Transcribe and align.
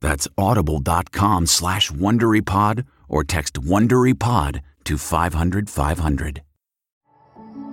That's 0.00 0.28
audible.com 0.36 1.46
slash 1.46 1.90
WonderyPod 1.90 2.86
or 3.08 3.24
text 3.24 3.54
WonderyPod 3.54 4.60
to 4.84 4.98
500 4.98 5.70
500. 5.70 6.42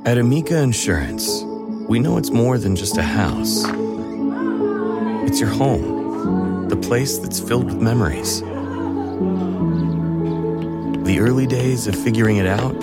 At 0.06 0.18
Amica 0.18 0.58
Insurance, 0.58 1.44
we 1.88 2.00
know 2.00 2.18
it's 2.18 2.30
more 2.32 2.58
than 2.58 2.76
just 2.76 2.98
a 2.98 3.04
house. 3.04 3.64
It's 5.26 5.40
your 5.40 5.50
home, 5.50 6.68
the 6.68 6.76
place 6.76 7.18
that's 7.18 7.40
filled 7.40 7.66
with 7.66 7.82
memories. 7.82 8.42
The 11.06 11.20
early 11.20 11.48
days 11.48 11.88
of 11.88 11.96
figuring 11.96 12.38
it 12.38 12.48
out 12.48 12.80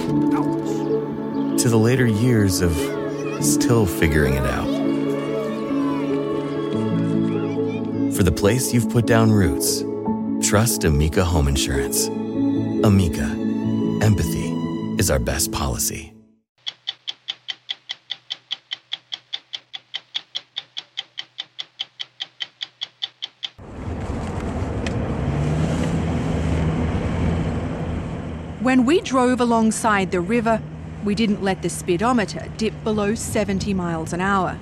to 1.58 1.68
the 1.68 1.78
later 1.78 2.06
years 2.06 2.62
of 2.62 2.72
still 3.44 3.84
figuring 3.84 4.34
it 4.34 4.46
out. 4.46 4.69
For 8.20 8.24
the 8.24 8.32
place 8.32 8.74
you've 8.74 8.90
put 8.90 9.06
down 9.06 9.32
roots, 9.32 9.82
trust 10.46 10.84
Amica 10.84 11.24
Home 11.24 11.48
Insurance. 11.48 12.08
Amica, 12.84 13.24
empathy 14.04 14.50
is 14.98 15.10
our 15.10 15.18
best 15.18 15.50
policy. 15.52 16.12
When 28.60 28.84
we 28.84 29.00
drove 29.00 29.40
alongside 29.40 30.10
the 30.10 30.20
river, 30.20 30.60
we 31.04 31.14
didn't 31.14 31.42
let 31.42 31.62
the 31.62 31.70
speedometer 31.70 32.52
dip 32.58 32.74
below 32.84 33.14
70 33.14 33.72
miles 33.72 34.12
an 34.12 34.20
hour. 34.20 34.58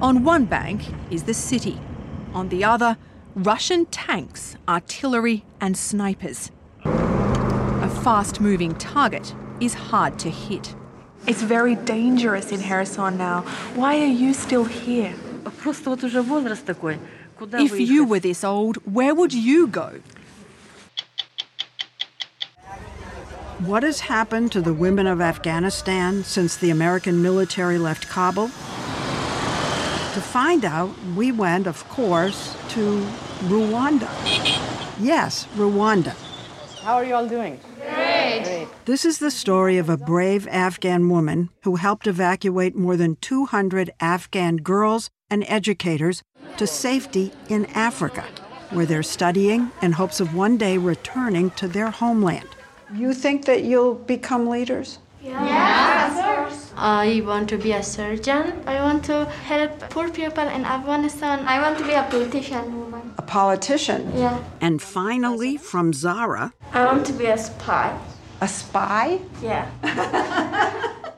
On 0.00 0.24
one 0.24 0.46
bank 0.46 0.80
is 1.10 1.24
the 1.24 1.34
city, 1.34 1.78
on 2.34 2.48
the 2.48 2.64
other, 2.64 2.96
Russian 3.34 3.86
tanks, 3.86 4.56
artillery, 4.68 5.44
and 5.60 5.76
snipers. 5.76 6.50
A 6.84 7.88
fast 8.02 8.40
moving 8.40 8.74
target 8.74 9.34
is 9.60 9.74
hard 9.74 10.18
to 10.20 10.30
hit. 10.30 10.74
It's 11.26 11.42
very 11.42 11.74
dangerous 11.74 12.50
in 12.50 12.60
Kherson 12.60 13.18
now. 13.18 13.42
Why 13.74 14.00
are 14.00 14.06
you 14.06 14.34
still 14.34 14.64
here? 14.64 15.14
If 17.42 17.78
you 17.78 18.04
were 18.04 18.20
this 18.20 18.44
old, 18.44 18.76
where 18.78 19.14
would 19.14 19.32
you 19.32 19.66
go? 19.66 20.00
What 23.60 23.82
has 23.82 24.00
happened 24.00 24.52
to 24.52 24.62
the 24.62 24.72
women 24.72 25.06
of 25.06 25.20
Afghanistan 25.20 26.24
since 26.24 26.56
the 26.56 26.70
American 26.70 27.22
military 27.22 27.76
left 27.76 28.08
Kabul? 28.08 28.50
To 30.14 30.20
find 30.20 30.64
out, 30.64 30.90
we 31.14 31.30
went, 31.30 31.68
of 31.68 31.88
course, 31.88 32.56
to 32.70 33.06
Rwanda. 33.44 34.08
Yes, 34.98 35.46
Rwanda. 35.54 36.16
How 36.82 36.94
are 36.94 37.04
you 37.04 37.14
all 37.14 37.28
doing? 37.28 37.60
Great. 37.76 38.42
Great. 38.42 38.68
This 38.86 39.04
is 39.04 39.18
the 39.18 39.30
story 39.30 39.78
of 39.78 39.88
a 39.88 39.96
brave 39.96 40.48
Afghan 40.48 41.08
woman 41.08 41.50
who 41.62 41.76
helped 41.76 42.08
evacuate 42.08 42.74
more 42.74 42.96
than 42.96 43.16
200 43.20 43.90
Afghan 44.00 44.56
girls 44.56 45.10
and 45.30 45.44
educators 45.46 46.24
to 46.56 46.66
safety 46.66 47.32
in 47.48 47.66
Africa, 47.66 48.24
where 48.70 48.86
they're 48.86 49.04
studying 49.04 49.70
in 49.80 49.92
hopes 49.92 50.18
of 50.18 50.34
one 50.34 50.56
day 50.56 50.76
returning 50.76 51.50
to 51.52 51.68
their 51.68 51.90
homeland. 51.90 52.48
You 52.92 53.14
think 53.14 53.44
that 53.44 53.62
you'll 53.62 53.94
become 53.94 54.48
leaders? 54.48 54.98
Yeah, 55.22 55.44
yeah 55.44 56.06
of 56.06 56.12
course. 56.14 56.39
I 56.80 57.20
want 57.26 57.50
to 57.50 57.58
be 57.58 57.72
a 57.72 57.82
surgeon. 57.82 58.62
I 58.66 58.80
want 58.80 59.04
to 59.04 59.26
help 59.26 59.78
poor 59.90 60.08
people 60.08 60.48
in 60.48 60.64
Afghanistan. 60.64 61.40
I 61.46 61.60
want 61.60 61.76
to 61.76 61.84
be 61.84 61.92
a 61.92 62.04
politician 62.04 62.80
woman. 62.80 63.12
A 63.18 63.22
politician? 63.22 64.10
Yeah. 64.16 64.42
And 64.62 64.80
finally, 64.80 65.58
from 65.58 65.92
Zara, 65.92 66.54
I 66.72 66.86
want 66.86 67.04
to 67.04 67.12
be 67.12 67.26
a 67.26 67.36
spy. 67.36 68.00
A 68.40 68.48
spy? 68.48 69.20
Yeah. 69.42 69.70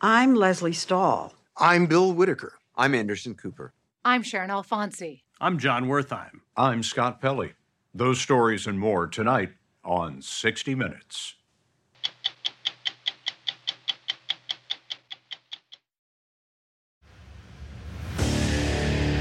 I'm 0.00 0.34
Lesley 0.34 0.72
Stahl. 0.72 1.34
I'm 1.58 1.84
Bill 1.84 2.14
Whitaker. 2.14 2.54
I'm 2.76 2.94
Anderson 2.94 3.34
Cooper. 3.34 3.74
I'm 4.06 4.22
Sharon 4.22 4.48
Alfonsi. 4.48 5.20
I'm 5.38 5.58
Jon 5.58 5.84
Wertheim. 5.84 6.40
I'm 6.56 6.82
Scott 6.82 7.20
Pelley. 7.20 7.52
Those 7.94 8.22
stories 8.22 8.66
and 8.66 8.80
more 8.80 9.06
tonight 9.06 9.50
on 9.84 10.22
60 10.22 10.74
Minutes. 10.74 11.34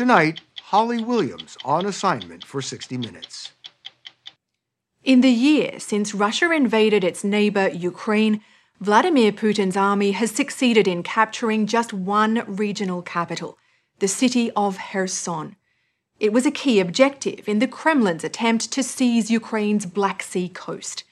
Tonight, 0.00 0.40
Holly 0.62 1.04
Williams 1.04 1.58
on 1.62 1.84
assignment 1.84 2.42
for 2.42 2.62
60 2.62 2.96
Minutes. 2.96 3.52
In 5.04 5.20
the 5.20 5.28
year 5.28 5.78
since 5.78 6.14
Russia 6.14 6.50
invaded 6.52 7.04
its 7.04 7.22
neighbour 7.22 7.68
Ukraine, 7.68 8.40
Vladimir 8.80 9.30
Putin's 9.30 9.76
army 9.76 10.12
has 10.12 10.30
succeeded 10.30 10.88
in 10.88 11.02
capturing 11.02 11.66
just 11.66 11.92
one 11.92 12.44
regional 12.46 13.02
capital, 13.02 13.58
the 13.98 14.08
city 14.08 14.50
of 14.52 14.78
Kherson. 14.90 15.56
It 16.18 16.32
was 16.32 16.46
a 16.46 16.50
key 16.50 16.80
objective 16.80 17.46
in 17.46 17.58
the 17.58 17.68
Kremlin's 17.68 18.24
attempt 18.24 18.72
to 18.72 18.82
seize 18.82 19.30
Ukraine's 19.30 19.84
Black 19.84 20.22
Sea 20.22 20.48
coast. 20.48 21.04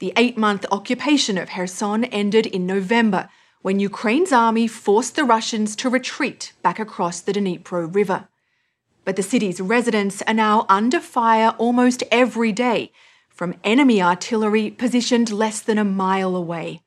The 0.00 0.12
eight 0.18 0.36
month 0.36 0.66
occupation 0.70 1.38
of 1.38 1.48
Kherson 1.48 2.04
ended 2.04 2.44
in 2.44 2.66
November 2.66 3.30
when 3.62 3.80
Ukraine's 3.80 4.32
army 4.32 4.66
forced 4.66 5.16
the 5.16 5.24
Russians 5.24 5.74
to 5.76 5.90
retreat 5.90 6.52
back 6.62 6.78
across 6.78 7.20
the 7.20 7.32
Dnipro 7.32 7.92
River. 7.92 8.28
But 9.04 9.16
the 9.16 9.22
city's 9.22 9.60
residents 9.60 10.22
are 10.22 10.34
now 10.34 10.66
under 10.68 11.00
fire 11.00 11.54
almost 11.58 12.04
every 12.12 12.52
day 12.52 12.92
from 13.28 13.54
enemy 13.62 14.02
artillery 14.02 14.70
positioned 14.70 15.30
less 15.30 15.60
than 15.60 15.78
a 15.78 15.84
mile 15.84 16.34
away. 16.34 16.82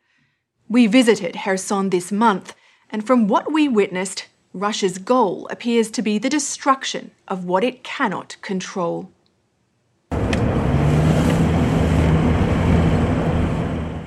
We 0.69 0.87
visited 0.87 1.35
Kherson 1.35 1.89
this 1.89 2.11
month, 2.11 2.53
and 2.89 3.07
from 3.07 3.27
what 3.27 3.51
we 3.51 3.67
witnessed, 3.67 4.27
Russia's 4.53 4.97
goal 4.97 5.47
appears 5.49 5.89
to 5.91 6.01
be 6.01 6.17
the 6.17 6.29
destruction 6.29 7.11
of 7.27 7.45
what 7.45 7.63
it 7.63 7.83
cannot 7.83 8.35
control. 8.41 9.11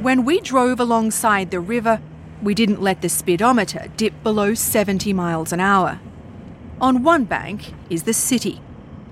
When 0.00 0.26
we 0.26 0.40
drove 0.40 0.80
alongside 0.80 1.50
the 1.50 1.60
river, 1.60 1.98
we 2.43 2.53
didn't 2.53 2.81
let 2.81 3.01
the 3.01 3.09
speedometer 3.09 3.87
dip 3.97 4.13
below 4.23 4.53
70 4.53 5.13
miles 5.13 5.51
an 5.51 5.59
hour. 5.59 5.99
On 6.79 7.03
one 7.03 7.25
bank 7.25 7.73
is 7.89 8.03
the 8.03 8.13
city, 8.13 8.61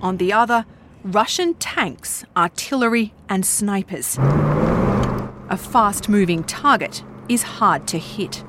on 0.00 0.16
the 0.16 0.32
other, 0.32 0.64
Russian 1.04 1.54
tanks, 1.54 2.24
artillery, 2.36 3.12
and 3.28 3.44
snipers. 3.44 4.16
A 5.50 5.56
fast 5.56 6.08
moving 6.08 6.44
target 6.44 7.02
is 7.28 7.42
hard 7.58 7.86
to 7.88 7.98
hit. 7.98 8.44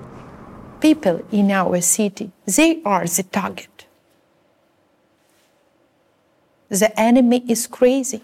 People 0.79 1.21
in 1.31 1.51
our 1.51 1.81
city, 1.81 2.31
they 2.45 2.81
are 2.83 3.05
the 3.05 3.23
target. 3.23 3.85
The 6.69 6.97
enemy 6.99 7.43
is 7.47 7.67
crazy. 7.67 8.21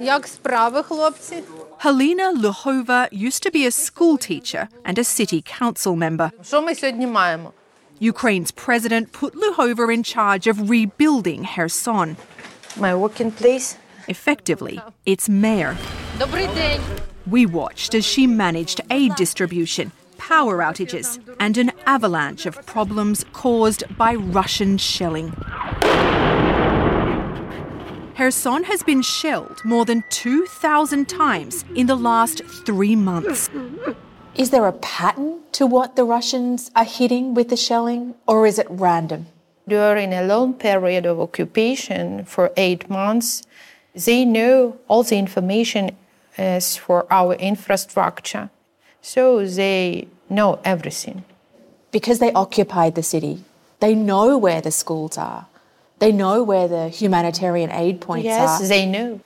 Як 0.00 0.26
справи, 0.26 0.82
хлопці? 0.82 1.42
Helena 1.79 2.33
Luhova 2.35 3.07
used 3.09 3.41
to 3.41 3.49
be 3.51 3.65
a 3.65 3.71
school 3.71 4.17
teacher 4.17 4.67
and 4.83 4.99
a 4.99 5.03
city 5.05 5.41
council 5.41 5.95
member. 5.95 6.33
Ukraine's 7.99 8.51
president 8.51 9.13
put 9.13 9.33
Luhova 9.33 9.93
in 9.93 10.03
charge 10.03 10.45
of 10.47 10.69
rebuilding 10.69 11.45
Kherson. 11.45 12.17
My 12.75 12.93
working 12.93 13.31
place? 13.31 13.77
Effectively, 14.09 14.81
its 15.05 15.29
mayor. 15.29 15.77
We 17.25 17.45
watched 17.45 17.95
as 17.95 18.05
she 18.05 18.27
managed 18.27 18.81
aid 18.91 19.15
distribution, 19.15 19.93
power 20.17 20.57
outages, 20.57 21.17
and 21.39 21.57
an 21.57 21.71
avalanche 21.85 22.45
of 22.45 22.65
problems 22.65 23.23
caused 23.31 23.85
by 23.97 24.15
Russian 24.15 24.77
shelling. 24.77 25.31
Kherson 28.19 28.65
has 28.65 28.83
been 28.83 29.01
shelled 29.01 29.63
more 29.63 29.85
than 29.85 30.03
2,000 30.09 31.07
times 31.07 31.63
in 31.73 31.87
the 31.87 31.95
last 31.95 32.43
three 32.65 32.93
months. 32.93 33.49
Is 34.35 34.49
there 34.49 34.67
a 34.67 34.73
pattern 34.73 35.39
to 35.53 35.65
what 35.65 35.95
the 35.95 36.03
Russians 36.03 36.69
are 36.75 36.83
hitting 36.83 37.33
with 37.33 37.47
the 37.47 37.55
shelling, 37.55 38.15
or 38.27 38.45
is 38.45 38.59
it 38.59 38.67
random? 38.69 39.27
During 39.69 40.11
a 40.11 40.23
long 40.23 40.53
period 40.53 41.05
of 41.05 41.17
occupation 41.17 42.25
for 42.25 42.51
eight 42.57 42.89
months, 42.89 43.43
they 43.95 44.25
know 44.25 44.77
all 44.89 45.03
the 45.03 45.15
information 45.15 45.95
as 46.37 46.75
for 46.75 47.07
our 47.09 47.35
infrastructure. 47.35 48.49
So 49.01 49.45
they 49.45 50.09
know 50.29 50.59
everything. 50.65 51.23
Because 51.91 52.19
they 52.19 52.33
occupied 52.33 52.95
the 52.95 53.03
city, 53.13 53.45
they 53.79 53.95
know 53.95 54.37
where 54.37 54.59
the 54.59 54.71
schools 54.71 55.17
are. 55.17 55.47
They 55.99 56.11
know 56.11 56.43
where 56.43 56.67
the 56.67 56.89
humanitarian 56.89 57.71
aid 57.71 58.01
points 58.01 58.25
yes, 58.25 58.61
are. 58.61 58.67
they 58.67 58.85
know. 58.85 59.19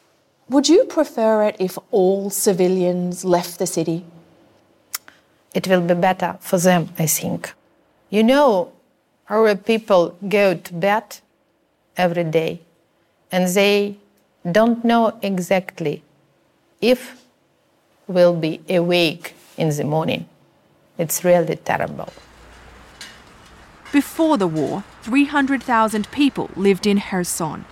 Would 0.50 0.68
you 0.68 0.84
prefer 0.86 1.44
it 1.44 1.56
if 1.60 1.78
all 1.92 2.30
civilians 2.30 3.24
left 3.24 3.60
the 3.60 3.68
city? 3.68 4.06
It 5.54 5.68
will 5.68 5.82
be 5.82 5.94
better 5.94 6.38
for 6.40 6.58
them, 6.58 6.90
I 6.98 7.06
think. 7.06 7.54
You 8.10 8.24
know, 8.24 8.72
our 9.30 9.56
people 9.56 10.18
go 10.28 10.56
to 10.56 10.74
bed 10.74 11.18
every 11.96 12.24
day 12.24 12.62
and 13.32 13.48
they 13.48 13.98
don't 14.52 14.84
know 14.84 15.18
exactly 15.22 16.04
if 16.82 17.24
will 18.08 18.36
be 18.36 18.62
awake 18.70 19.34
in 19.58 19.70
the 19.70 19.84
morning. 19.84 20.28
It's 20.98 21.24
really 21.24 21.56
terrible. 21.56 22.12
Before 23.92 24.38
the 24.38 24.48
war, 24.48 24.84
300,000 25.04 26.10
people 26.12 26.50
lived 26.56 26.88
in 26.88 27.02
Kherson. 27.02 27.66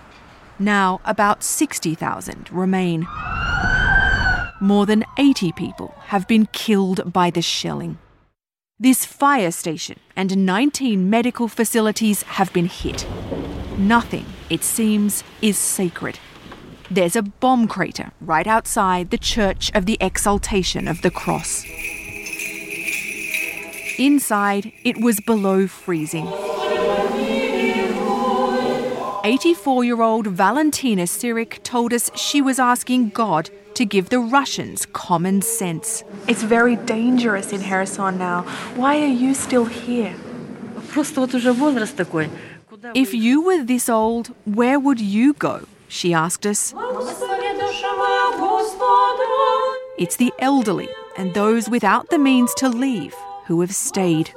Now, 0.58 1.00
about 1.04 1.42
60,000 1.42 2.52
remain. 2.52 3.08
More 4.60 4.84
than 4.84 5.04
80 5.18 5.52
people 5.52 5.94
have 6.06 6.28
been 6.28 6.46
killed 6.52 7.10
by 7.10 7.30
the 7.30 7.40
shelling. 7.40 7.98
This 8.78 9.06
fire 9.06 9.50
station 9.50 9.98
and 10.14 10.44
19 10.44 11.08
medical 11.08 11.48
facilities 11.48 12.22
have 12.24 12.52
been 12.52 12.66
hit. 12.66 13.06
Nothing, 13.78 14.26
it 14.50 14.62
seems, 14.62 15.24
is 15.40 15.56
sacred. 15.56 16.18
There's 16.90 17.16
a 17.16 17.22
bomb 17.22 17.66
crater 17.66 18.12
right 18.20 18.46
outside 18.46 19.08
the 19.08 19.16
Church 19.16 19.72
of 19.74 19.86
the 19.86 19.96
Exaltation 20.02 20.86
of 20.86 21.00
the 21.00 21.10
Cross. 21.10 21.64
Inside, 23.98 24.72
it 24.84 25.00
was 25.00 25.20
below 25.20 25.66
freezing. 25.66 26.26
84 29.24 29.84
year 29.84 30.02
old 30.02 30.26
Valentina 30.26 31.02
Sirik 31.02 31.62
told 31.62 31.92
us 31.92 32.10
she 32.16 32.42
was 32.42 32.58
asking 32.58 33.10
God 33.10 33.50
to 33.74 33.84
give 33.84 34.08
the 34.08 34.18
Russians 34.18 34.84
common 34.86 35.42
sense. 35.42 36.02
It's 36.26 36.42
very 36.42 36.74
dangerous 36.76 37.52
in 37.52 37.62
Kherson 37.62 38.18
now. 38.18 38.42
Why 38.74 39.00
are 39.00 39.14
you 39.22 39.34
still 39.34 39.64
here? 39.64 40.14
If 42.94 43.14
you 43.14 43.42
were 43.42 43.62
this 43.64 43.88
old, 43.88 44.34
where 44.44 44.80
would 44.80 45.00
you 45.00 45.34
go? 45.34 45.66
She 45.88 46.12
asked 46.12 46.44
us. 46.44 46.74
It's 49.98 50.16
the 50.16 50.32
elderly 50.40 50.88
and 51.16 51.32
those 51.32 51.68
without 51.68 52.10
the 52.10 52.18
means 52.18 52.52
to 52.54 52.68
leave 52.68 53.14
who 53.46 53.60
have 53.60 53.74
stayed. 53.74 54.32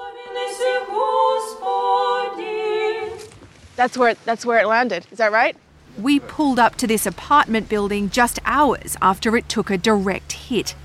That's 3.75 3.98
where 3.98 4.10
it, 4.10 4.17
that's 4.25 4.46
where 4.46 4.60
it 4.60 4.67
landed. 4.67 5.05
Is 5.12 5.17
that 5.17 5.32
right? 5.32 5.55
We 5.98 6.20
pulled 6.20 6.60
up 6.60 6.75
to 6.77 6.88
this 6.88 7.05
apartment 7.05 7.70
building 7.70 8.10
just 8.10 8.39
hours 8.46 8.98
after 9.01 9.36
it 9.38 9.48
took 9.48 9.70
a 9.70 9.77
direct 9.77 10.34
hit. 10.34 10.75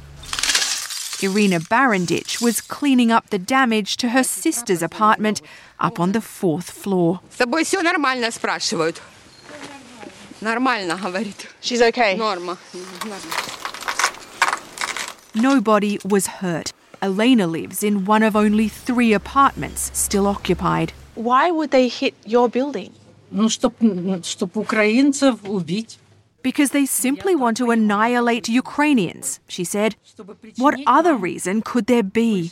Irina 1.22 1.60
Barandich 1.60 2.40
was 2.40 2.60
cleaning 2.60 3.12
up 3.12 3.28
the 3.30 3.38
damage 3.38 3.96
to 3.98 4.10
her 4.10 4.22
sister's 4.22 4.82
apartment 4.82 5.42
up 5.78 6.00
on 6.00 6.12
the 6.12 6.20
fourth 6.20 6.70
floor. 6.70 7.20
She's 11.60 11.82
okay. 11.82 12.16
Nobody 15.34 15.98
was 16.04 16.26
hurt. 16.26 16.72
Elena 17.02 17.46
lives 17.46 17.82
in 17.82 18.04
one 18.04 18.22
of 18.22 18.34
only 18.34 18.68
three 18.68 19.12
apartments 19.12 19.90
still 19.92 20.26
occupied. 20.26 20.92
Why 21.19 21.51
would 21.51 21.71
they 21.71 21.87
hit 21.87 22.13
your 22.25 22.49
building? 22.49 22.91
Ну, 23.31 23.49
чтоб, 23.49 23.73
чтоб 24.23 24.57
украинцев 24.57 25.43
убить. 25.43 25.97
Because 26.41 26.69
they 26.71 26.85
simply 26.85 27.35
want 27.35 27.57
to 27.57 27.71
annihilate 27.71 28.47
Ukrainians, 28.47 29.39
she 29.47 29.63
said. 29.63 29.95
What 30.57 30.75
other 30.85 31.15
reason 31.15 31.63
could 31.63 31.87
there 31.87 32.03
be? 32.03 32.51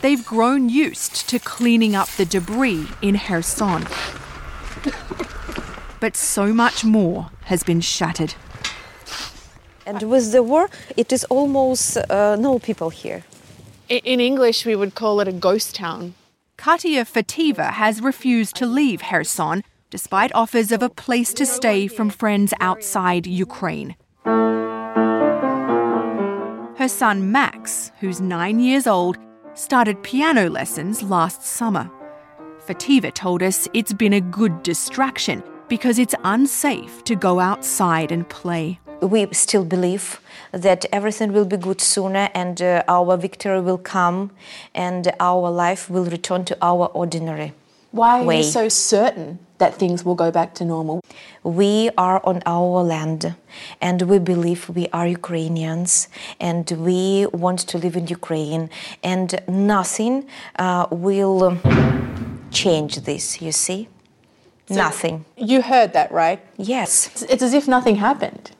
They've 0.00 0.24
grown 0.24 0.70
used 0.70 1.28
to 1.28 1.38
cleaning 1.38 1.94
up 1.94 2.08
the 2.16 2.24
debris 2.24 2.86
in 3.02 3.18
Kherson. 3.18 3.86
But 6.00 6.16
so 6.16 6.54
much 6.54 6.84
more 6.84 7.30
has 7.44 7.62
been 7.64 7.80
shattered. 7.80 8.34
And 9.84 10.02
with 10.04 10.32
the 10.32 10.42
war, 10.42 10.70
it 10.96 11.12
is 11.12 11.24
almost 11.24 11.96
uh, 11.96 12.36
no 12.36 12.58
people 12.58 12.90
here. 12.90 13.24
In 13.88 14.20
English, 14.20 14.64
we 14.64 14.76
would 14.76 14.94
call 14.94 15.20
it 15.20 15.28
a 15.28 15.32
ghost 15.32 15.74
town. 15.74 16.14
Katia 16.57 17.03
Fativa 17.03 17.71
has 17.71 18.01
refused 18.01 18.55
to 18.57 18.65
leave 18.65 19.01
Kherson 19.01 19.63
despite 19.89 20.33
offers 20.33 20.71
of 20.71 20.81
a 20.81 20.89
place 20.89 21.33
to 21.35 21.45
stay 21.45 21.87
from 21.87 22.09
friends 22.09 22.51
outside 22.59 23.27
Ukraine. 23.27 23.95
Her 26.77 26.87
son 26.87 27.31
Max, 27.31 27.91
who's 27.99 28.19
nine 28.19 28.59
years 28.59 28.87
old, 28.87 29.17
started 29.53 30.01
piano 30.01 30.49
lessons 30.49 31.03
last 31.03 31.43
summer. 31.43 31.89
Fativa 32.65 33.13
told 33.13 33.43
us 33.43 33.67
it's 33.73 33.93
been 33.93 34.13
a 34.13 34.21
good 34.21 34.63
distraction 34.63 35.43
because 35.67 35.99
it's 35.99 36.15
unsafe 36.23 37.03
to 37.03 37.15
go 37.15 37.39
outside 37.39 38.11
and 38.11 38.27
play. 38.29 38.79
We 39.01 39.27
still 39.33 39.65
believe 39.65 40.21
that 40.51 40.85
everything 40.91 41.33
will 41.33 41.45
be 41.45 41.57
good 41.57 41.81
sooner 41.81 42.29
and 42.33 42.61
uh, 42.61 42.83
our 42.87 43.17
victory 43.17 43.59
will 43.59 43.77
come 43.77 44.31
and 44.73 45.11
our 45.19 45.49
life 45.49 45.89
will 45.89 46.05
return 46.05 46.45
to 46.45 46.57
our 46.61 46.85
ordinary 46.93 47.53
Why 47.91 48.21
are 48.21 48.23
way. 48.23 48.37
you 48.37 48.43
so 48.43 48.69
certain 48.69 49.39
that 49.57 49.75
things 49.75 50.05
will 50.05 50.15
go 50.15 50.31
back 50.31 50.53
to 50.55 50.65
normal? 50.65 51.01
We 51.43 51.89
are 51.97 52.21
on 52.23 52.41
our 52.45 52.83
land 52.83 53.35
and 53.81 54.01
we 54.03 54.19
believe 54.19 54.69
we 54.69 54.87
are 54.93 55.07
Ukrainians 55.07 56.07
and 56.39 56.69
we 56.71 57.25
want 57.33 57.59
to 57.59 57.77
live 57.77 57.95
in 57.97 58.07
Ukraine 58.07 58.69
and 59.03 59.29
nothing 59.47 60.27
uh, 60.59 60.87
will 60.91 61.57
change 62.51 62.97
this, 63.01 63.41
you 63.41 63.51
see? 63.51 63.89
nothing. 64.69 65.25
You 65.37 65.61
heard 65.61 65.93
that, 65.93 66.11
right? 66.11 66.39
Yes. 66.57 67.07
It's, 67.07 67.21
it's 67.23 67.43
as 67.43 67.53
if 67.53 67.67
nothing 67.67 67.97
happened. 67.97 68.51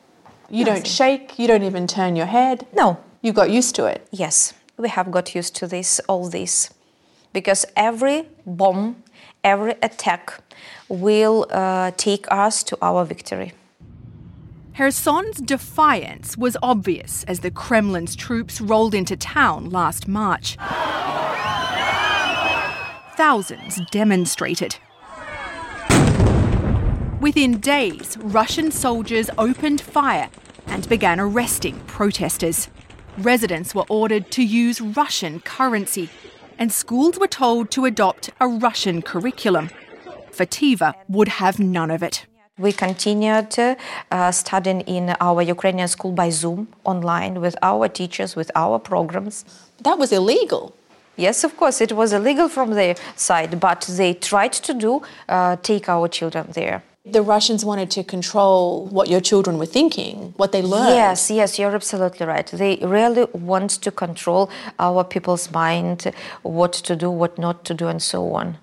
You 0.54 0.66
don't 0.66 0.86
shake, 0.86 1.40
you 1.40 1.48
don't 1.48 1.64
even 1.64 1.88
turn 1.88 2.16
your 2.16 2.28
head. 2.28 2.68
No. 2.74 3.00
You 3.24 3.34
got 3.34 3.50
used 3.50 3.74
to 3.76 3.86
it. 3.86 4.08
Yes, 4.12 4.54
we 4.78 4.88
have 4.88 5.10
got 5.10 5.34
used 5.34 5.56
to 5.56 5.66
this, 5.66 6.00
all 6.08 6.30
this. 6.30 6.70
Because 7.34 7.66
every 7.76 8.28
bomb, 8.46 9.02
every 9.44 9.74
attack 9.82 10.44
will 10.88 11.48
uh, 11.50 11.90
take 11.98 12.32
us 12.32 12.62
to 12.66 12.78
our 12.84 13.04
victory. 13.04 13.54
Kherson's 14.78 15.42
defiance 15.42 16.38
was 16.38 16.56
obvious 16.62 17.24
as 17.24 17.40
the 17.40 17.50
Kremlin's 17.50 18.16
troops 18.16 18.62
rolled 18.62 18.94
into 18.94 19.18
town 19.18 19.72
last 19.72 20.08
March. 20.08 20.56
Thousands 23.18 23.82
demonstrated. 23.90 24.76
Within 27.20 27.60
days, 27.60 28.18
Russian 28.20 28.70
soldiers 28.70 29.32
opened 29.38 29.82
fire 29.82 30.30
and 30.67 30.88
began 30.89 31.20
arresting 31.20 31.79
protesters. 31.88 32.70
Residents 33.17 33.75
were 33.75 33.86
ordered 33.89 34.32
to 34.32 34.43
use 34.43 34.82
Russian 34.82 35.39
currency, 35.39 36.10
and 36.58 36.72
schools 36.72 37.20
were 37.20 37.27
told 37.27 37.72
to 37.72 37.86
adopt 37.86 38.29
a 38.39 38.48
Russian 38.48 39.01
curriculum. 39.01 39.70
Fativa 40.32 40.93
would 41.08 41.27
have 41.27 41.60
none 41.60 41.91
of 41.91 42.01
it. 42.01 42.25
We 42.58 42.72
continued 42.72 43.58
uh, 43.58 44.32
studying 44.32 44.82
in 44.82 45.15
our 45.20 45.41
Ukrainian 45.41 45.88
school 45.88 46.12
by 46.12 46.29
Zoom, 46.29 46.67
online, 46.84 47.41
with 47.41 47.55
our 47.62 47.88
teachers, 47.88 48.36
with 48.36 48.51
our 48.55 48.77
programs. 48.77 49.46
That 49.82 49.98
was 49.98 50.12
illegal. 50.12 50.75
Yes, 51.15 51.43
of 51.43 51.58
course, 51.58 51.82
it 51.82 51.91
was 51.93 52.13
illegal 52.13 52.50
from 52.50 52.72
their 52.72 52.96
side, 53.15 53.60
but 53.60 53.82
they 53.82 54.13
tried 54.13 54.53
to 54.53 54.74
do 54.74 55.01
uh, 55.29 55.55
take 55.58 55.89
our 55.89 56.08
children 56.08 56.48
there. 56.53 56.84
The 57.06 57.22
Russians 57.22 57.66
wanted 57.66 57.92
to 57.92 58.04
control 58.06 58.86
what 58.86 59.10
your 59.10 59.20
children 59.20 59.58
were 59.58 59.66
thinking, 59.66 60.34
what 60.38 60.54
they 60.54 60.62
learned. 60.62 60.96
Yes, 60.96 61.30
yes, 61.30 61.60
you're 61.60 61.76
absolutely 61.76 62.26
right. 62.26 62.48
They 62.48 62.78
really 62.82 63.26
want 63.34 63.72
to 63.72 63.92
control 63.92 64.50
our 64.80 65.04
people's 65.04 65.52
mind, 65.52 66.14
what 66.44 66.72
to 66.72 66.96
do, 66.96 67.12
what 67.12 67.38
not 67.38 67.66
to 67.66 67.74
do, 67.74 67.90
and 67.90 68.02
so 68.02 68.32
on. 68.34 68.58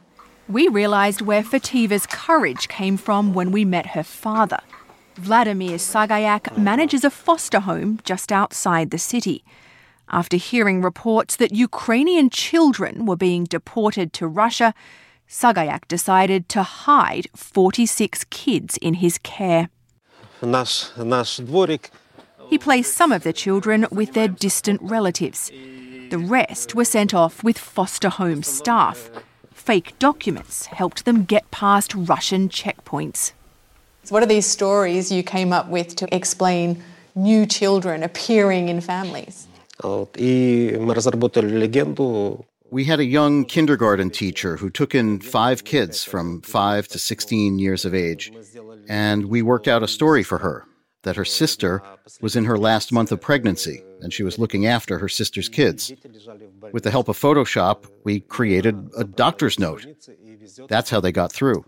We 0.49 0.69
realised 0.69 1.21
where 1.21 1.43
Fativa's 1.43 2.07
courage 2.07 2.69
came 2.69 2.97
from 2.97 3.35
when 3.35 3.53
we 3.53 3.67
met 3.67 3.89
her 3.89 4.03
father. 4.03 4.61
Vladimir 5.17 5.77
Sagayak 5.77 6.57
manages 6.57 7.05
a 7.05 7.11
foster 7.11 7.61
home 7.61 8.01
just 8.05 8.33
outside 8.33 8.91
the 8.91 8.99
city. 8.99 9.45
After 10.09 10.39
hearing 10.39 10.81
reports 10.81 11.37
that 11.37 11.53
Ukrainian 11.53 12.31
children 12.31 13.05
were 13.05 13.17
being 13.17 13.45
deported 13.45 14.15
to 14.15 14.27
Russia, 14.27 14.73
Sagayak 15.31 15.87
decided 15.87 16.49
to 16.49 16.65
hide 16.65 17.29
46 17.37 18.25
kids 18.31 18.77
in 18.83 18.95
his 18.95 19.17
care. 19.19 19.69
He 22.49 22.59
placed 22.59 22.97
some 22.97 23.13
of 23.13 23.23
the 23.23 23.33
children 23.33 23.87
with 23.93 24.15
their 24.15 24.27
distant 24.27 24.83
relatives. 24.83 25.53
The 26.11 26.19
rest 26.19 26.75
were 26.75 26.85
sent 26.85 27.15
off 27.15 27.45
with 27.45 27.59
foster 27.59 28.09
home 28.09 28.43
staff. 28.43 29.09
Fake 29.55 29.97
documents 30.01 30.67
helped 30.67 31.05
them 31.05 31.23
get 31.23 31.49
past 31.53 31.95
Russian 31.95 32.49
checkpoints. 32.49 33.33
What 34.09 34.25
are 34.25 34.27
these 34.27 34.47
stories 34.47 35.13
you 35.13 35.23
came 35.23 35.53
up 35.53 35.69
with 35.69 35.95
to 35.97 36.13
explain 36.13 36.83
new 37.15 37.47
children 37.47 38.03
appearing 38.03 38.69
in 38.69 38.81
families? 38.81 39.47
We 42.71 42.85
had 42.85 43.01
a 43.01 43.05
young 43.05 43.45
kindergarten 43.45 44.11
teacher 44.11 44.57
who 44.57 44.71
took 44.71 44.95
in 44.95 45.21
five 45.21 45.65
kids 45.65 46.05
from 46.05 46.41
five 46.43 46.87
to 46.89 46.99
16 46.99 47.59
years 47.59 47.85
of 47.85 47.95
age, 47.95 48.33
and 48.89 49.27
we 49.27 49.43
worked 49.43 49.67
out 49.67 49.83
a 49.83 49.89
story 49.89 50.23
for 50.23 50.39
her 50.39 50.67
that 51.03 51.17
her 51.17 51.25
sister 51.25 51.83
was 52.21 52.37
in 52.37 52.45
her 52.45 52.59
last 52.59 52.93
month 52.93 53.11
of 53.11 53.21
pregnancy 53.21 53.83
and 54.03 54.13
she 54.13 54.23
was 54.23 54.39
looking 54.39 54.67
after 54.67 54.99
her 54.99 55.09
sister's 55.09 55.49
kids. 55.49 55.93
With 56.73 56.85
the 56.85 56.91
help 56.91 57.09
of 57.09 57.19
Photoshop, 57.19 57.87
we 58.05 58.21
created 58.21 58.91
a 58.97 59.05
doctor's 59.05 59.59
note. 59.59 59.87
That's 60.69 60.91
how 60.91 61.01
they 61.01 61.13
got 61.13 61.33
through. 61.33 61.65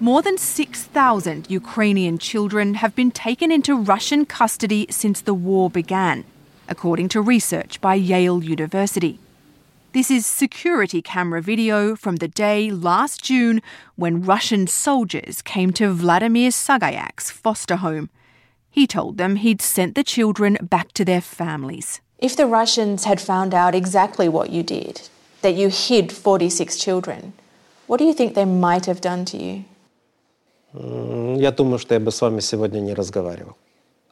More 0.00 0.22
than 0.22 0.38
6,000 0.38 1.50
Ukrainian 1.50 2.18
children 2.18 2.74
have 2.74 2.94
been 2.94 3.10
taken 3.10 3.50
into 3.50 3.76
Russian 3.76 4.24
custody 4.26 4.86
since 4.90 5.20
the 5.20 5.34
war 5.34 5.68
began 5.68 6.24
according 6.68 7.08
to 7.08 7.20
research 7.20 7.80
by 7.80 7.94
Yale 7.94 8.44
University. 8.44 9.18
This 9.92 10.10
is 10.10 10.26
security 10.26 11.00
camera 11.00 11.40
video 11.40 11.96
from 11.96 12.16
the 12.16 12.28
day 12.28 12.70
last 12.70 13.24
June 13.24 13.62
when 13.96 14.22
Russian 14.22 14.66
soldiers 14.66 15.40
came 15.40 15.72
to 15.72 15.92
Vladimir 15.92 16.50
Sagayak's 16.50 17.30
foster 17.30 17.76
home. 17.76 18.10
He 18.70 18.86
told 18.86 19.16
them 19.16 19.36
he'd 19.36 19.62
sent 19.62 19.94
the 19.94 20.04
children 20.04 20.58
back 20.60 20.92
to 20.92 21.04
their 21.04 21.22
families. 21.22 22.00
If 22.18 22.36
the 22.36 22.46
Russians 22.46 23.04
had 23.04 23.20
found 23.20 23.54
out 23.54 23.74
exactly 23.74 24.28
what 24.28 24.50
you 24.50 24.62
did, 24.62 25.08
that 25.40 25.54
you 25.54 25.68
hid 25.68 26.12
46 26.12 26.76
children, 26.76 27.32
what 27.86 27.96
do 27.96 28.04
you 28.04 28.12
think 28.12 28.34
they 28.34 28.44
might 28.44 28.86
have 28.86 29.00
done 29.00 29.24
to 29.24 29.36
you? 29.36 29.64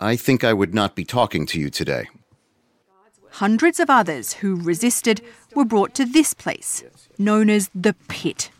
I 0.01 0.17
think 0.17 0.43
I 0.43 0.53
would 0.53 0.75
not 0.75 0.95
be 0.95 1.05
talking 1.05 1.47
to 1.47 1.61
you 1.61 1.69
today 1.69 2.09
hundreds 3.37 3.79
of 3.79 3.91
others 3.91 4.33
who 4.35 4.57
resisted 4.57 5.21
were 5.55 5.65
brought 5.65 5.95
to 5.95 6.07
this 6.07 6.33
place, 6.33 6.83
known 7.19 7.51
as 7.51 7.71
the 7.75 7.93
pit. 8.09 8.51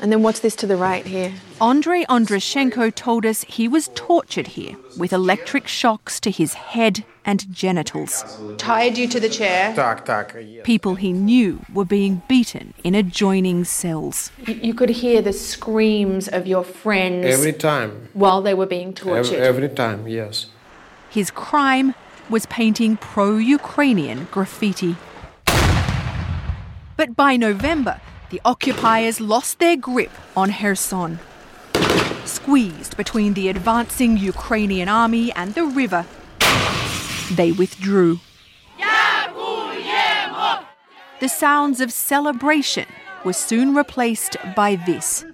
And 0.00 0.12
then 0.12 0.22
what's 0.22 0.38
this 0.38 0.54
to 0.56 0.68
the 0.68 0.76
right 0.76 1.04
here? 1.04 1.32
Andrei 1.60 2.04
Andrushenko 2.04 2.94
told 2.94 3.26
us 3.26 3.42
he 3.42 3.66
was 3.66 3.90
tortured 3.96 4.48
here 4.48 4.76
with 4.96 5.12
electric 5.12 5.66
shocks 5.66 6.20
to 6.20 6.30
his 6.30 6.54
head 6.54 7.04
and 7.24 7.52
genitals. 7.52 8.38
Tied 8.56 8.98
you 8.98 9.08
to 9.08 9.18
the 9.18 9.28
chair. 9.28 9.74
People 10.62 10.94
he 10.94 11.12
knew 11.12 11.64
were 11.72 11.84
being 11.84 12.22
beaten 12.28 12.72
in 12.84 12.94
adjoining 12.94 13.64
cells. 13.64 14.30
You, 14.46 14.54
you 14.54 14.74
could 14.74 14.90
hear 14.90 15.22
the 15.22 15.32
screams 15.32 16.28
of 16.28 16.46
your 16.46 16.62
friends. 16.62 17.26
Every 17.26 17.52
time. 17.52 18.10
While 18.12 18.42
they 18.42 18.54
were 18.54 18.66
being 18.66 18.94
tortured. 18.94 19.34
every, 19.34 19.66
every 19.66 19.68
time, 19.70 20.06
yes. 20.06 20.46
His 21.10 21.30
crime 21.30 21.94
was 22.30 22.46
painting 22.46 22.96
pro 22.96 23.36
Ukrainian 23.36 24.28
graffiti. 24.30 24.96
But 26.96 27.16
by 27.16 27.36
November, 27.36 28.00
the 28.30 28.40
occupiers 28.44 29.20
lost 29.20 29.58
their 29.58 29.76
grip 29.76 30.12
on 30.36 30.52
Kherson. 30.52 31.18
Squeezed 32.24 32.96
between 32.96 33.34
the 33.34 33.48
advancing 33.48 34.16
Ukrainian 34.16 34.88
army 34.88 35.32
and 35.32 35.54
the 35.54 35.64
river, 35.64 36.06
they 37.30 37.52
withdrew. 37.52 38.20
The 41.20 41.28
sounds 41.28 41.80
of 41.80 41.92
celebration 41.92 42.86
were 43.24 43.32
soon 43.32 43.74
replaced 43.74 44.36
by 44.54 44.76
this 44.76 45.24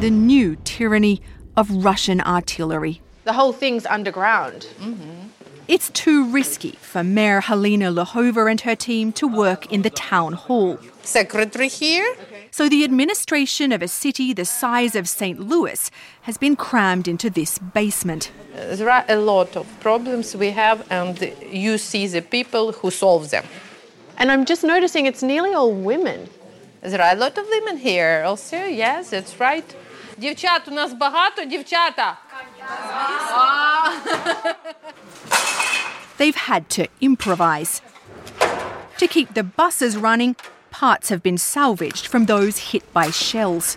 the 0.00 0.10
new 0.10 0.56
tyranny 0.64 1.22
of 1.56 1.70
Russian 1.84 2.20
artillery. 2.20 3.00
The 3.24 3.34
whole 3.34 3.52
thing's 3.52 3.86
underground. 3.86 4.66
Mm-hmm. 4.80 5.21
It's 5.68 5.90
too 5.90 6.24
risky 6.24 6.72
for 6.72 7.04
Mayor 7.04 7.40
Helena 7.40 7.90
Luhova 7.92 8.50
and 8.50 8.60
her 8.62 8.74
team 8.74 9.12
to 9.12 9.28
work 9.28 9.72
in 9.72 9.82
the 9.82 9.90
town 9.90 10.32
hall. 10.32 10.78
Secretary 11.02 11.68
here. 11.68 12.16
So 12.50 12.68
the 12.68 12.82
administration 12.84 13.70
of 13.70 13.80
a 13.80 13.88
city 13.88 14.32
the 14.32 14.44
size 14.44 14.96
of 14.96 15.08
St. 15.08 15.38
Louis 15.38 15.90
has 16.22 16.36
been 16.36 16.56
crammed 16.56 17.06
into 17.06 17.30
this 17.30 17.58
basement. 17.58 18.32
There 18.54 18.90
are 18.90 19.04
a 19.08 19.16
lot 19.16 19.56
of 19.56 19.66
problems 19.80 20.36
we 20.36 20.50
have, 20.50 20.84
and 20.90 21.32
you 21.50 21.78
see 21.78 22.06
the 22.08 22.22
people 22.22 22.72
who 22.72 22.90
solve 22.90 23.30
them. 23.30 23.44
And 24.18 24.30
I'm 24.32 24.44
just 24.44 24.64
noticing 24.64 25.06
it's 25.06 25.22
nearly 25.22 25.54
all 25.54 25.72
women. 25.72 26.28
There 26.82 27.00
are 27.00 27.12
a 27.12 27.18
lot 27.18 27.38
of 27.38 27.46
women 27.48 27.76
here 27.78 28.24
also, 28.26 28.56
yes, 28.56 29.10
that's 29.10 29.38
right. 29.38 29.64
Дівчат 30.18 30.68
у 30.68 30.70
нас 30.70 30.92
багато, 30.92 31.44
дівчата. 31.44 32.18
Ah. 32.64 34.56
They've 36.18 36.34
had 36.34 36.68
to 36.70 36.88
improvise. 37.00 37.80
To 38.98 39.08
keep 39.08 39.34
the 39.34 39.42
buses 39.42 39.96
running, 39.96 40.36
parts 40.70 41.08
have 41.08 41.22
been 41.22 41.38
salvaged 41.38 42.06
from 42.06 42.26
those 42.26 42.58
hit 42.70 42.92
by 42.92 43.10
shells. 43.10 43.76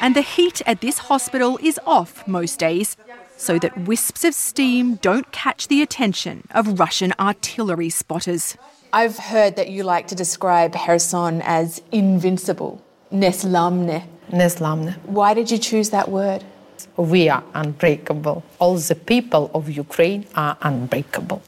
And 0.00 0.14
the 0.14 0.22
heat 0.22 0.62
at 0.66 0.80
this 0.80 0.98
hospital 0.98 1.58
is 1.62 1.80
off 1.86 2.26
most 2.28 2.58
days, 2.58 2.96
so 3.36 3.58
that 3.58 3.86
wisps 3.86 4.24
of 4.24 4.34
steam 4.34 4.96
don't 4.96 5.32
catch 5.32 5.68
the 5.68 5.82
attention 5.82 6.46
of 6.50 6.78
Russian 6.78 7.12
artillery 7.18 7.90
spotters. 7.90 8.56
I've 8.92 9.18
heard 9.18 9.56
that 9.56 9.68
you 9.68 9.82
like 9.82 10.06
to 10.08 10.14
describe 10.14 10.74
Kherson 10.74 11.42
as 11.42 11.82
invincible, 11.92 12.82
neslamne. 13.12 14.04
Neslamne. 14.30 14.98
Why 15.04 15.34
did 15.34 15.50
you 15.50 15.58
choose 15.58 15.90
that 15.90 16.10
word? 16.10 16.44
We 16.98 17.28
are 17.28 17.44
unbreakable. 17.54 18.42
All 18.58 18.76
the 18.76 18.96
people 18.96 19.52
of 19.54 19.70
Ukraine 19.70 20.26
are 20.34 20.58
unbreakable. 20.60 21.42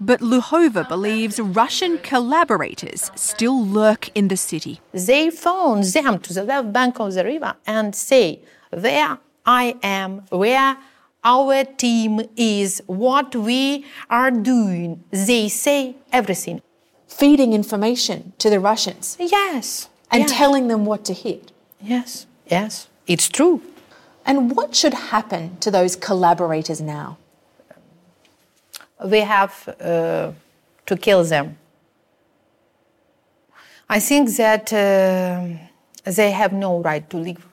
But 0.00 0.20
Luhova 0.20 0.88
believes 0.88 1.38
Russian 1.38 1.98
collaborators 1.98 3.10
still 3.14 3.62
lurk 3.62 4.08
in 4.14 4.28
the 4.28 4.38
city. 4.38 4.80
They 4.92 5.28
phone 5.28 5.82
them 5.82 6.20
to 6.20 6.32
the 6.32 6.42
left 6.42 6.72
bank 6.72 6.98
of 7.00 7.12
the 7.12 7.22
river 7.22 7.54
and 7.66 7.94
say, 7.94 8.40
There 8.70 9.18
I 9.44 9.76
am, 9.82 10.22
where 10.30 10.78
our 11.22 11.64
team 11.64 12.22
is, 12.34 12.82
what 12.86 13.36
we 13.36 13.84
are 14.08 14.30
doing. 14.30 15.04
They 15.10 15.50
say 15.50 15.96
everything. 16.14 16.62
Feeding 17.06 17.52
information 17.52 18.32
to 18.38 18.48
the 18.48 18.58
Russians. 18.58 19.18
Yes. 19.20 19.90
And 20.10 20.22
yes. 20.22 20.32
telling 20.32 20.68
them 20.68 20.86
what 20.86 21.04
to 21.04 21.12
hit. 21.12 21.52
Yes, 21.82 22.26
yes, 22.46 22.88
it's 23.06 23.28
true. 23.28 23.62
And 24.30 24.54
what 24.54 24.76
should 24.76 24.94
happen 24.94 25.56
to 25.58 25.72
those 25.72 25.96
collaborators 25.96 26.80
now? 26.80 27.18
We 29.04 29.22
have 29.22 29.52
uh, 29.80 30.30
to 30.86 30.96
kill 30.96 31.24
them. 31.24 31.58
I 33.88 33.98
think 33.98 34.36
that 34.36 34.72
uh, 34.72 35.48
they 36.04 36.30
have 36.30 36.52
no 36.52 36.78
right 36.78 37.10
to 37.10 37.16
live. 37.16 37.44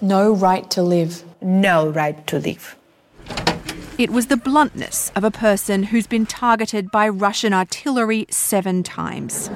No 0.00 0.32
right 0.32 0.70
to 0.70 0.82
live. 0.82 1.22
No 1.42 1.90
right 1.90 2.26
to 2.28 2.38
live. 2.38 2.74
It 3.98 4.08
was 4.08 4.28
the 4.28 4.38
bluntness 4.38 5.12
of 5.14 5.24
a 5.24 5.30
person 5.30 5.82
who's 5.90 6.06
been 6.06 6.24
targeted 6.24 6.90
by 6.90 7.06
Russian 7.06 7.52
artillery 7.52 8.24
seven 8.30 8.82
times. 8.82 9.50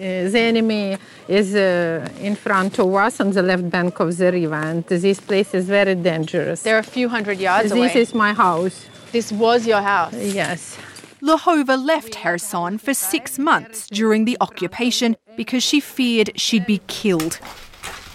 The 0.00 0.38
enemy 0.38 0.96
is 1.28 1.54
uh, 1.54 2.08
in 2.20 2.34
front 2.34 2.78
of 2.78 2.94
us 2.94 3.20
on 3.20 3.32
the 3.32 3.42
left 3.42 3.68
bank 3.68 4.00
of 4.00 4.16
the 4.16 4.32
river, 4.32 4.54
and 4.54 4.82
this 4.86 5.20
place 5.20 5.52
is 5.52 5.66
very 5.66 5.94
dangerous. 5.94 6.62
They're 6.62 6.78
a 6.78 6.82
few 6.82 7.10
hundred 7.10 7.38
yards 7.38 7.64
this 7.64 7.72
away. 7.72 7.88
This 7.88 8.08
is 8.08 8.14
my 8.14 8.32
house. 8.32 8.86
This 9.12 9.30
was 9.30 9.66
your 9.66 9.82
house? 9.82 10.14
Yes. 10.14 10.78
Luhova 11.20 11.76
left 11.76 12.16
Kherson 12.16 12.78
for 12.78 12.94
six 12.94 13.38
months 13.38 13.86
during 13.88 14.24
the 14.24 14.38
occupation 14.40 15.16
because 15.36 15.62
she 15.62 15.80
feared 15.80 16.30
she'd 16.34 16.64
be 16.64 16.80
killed. 16.86 17.34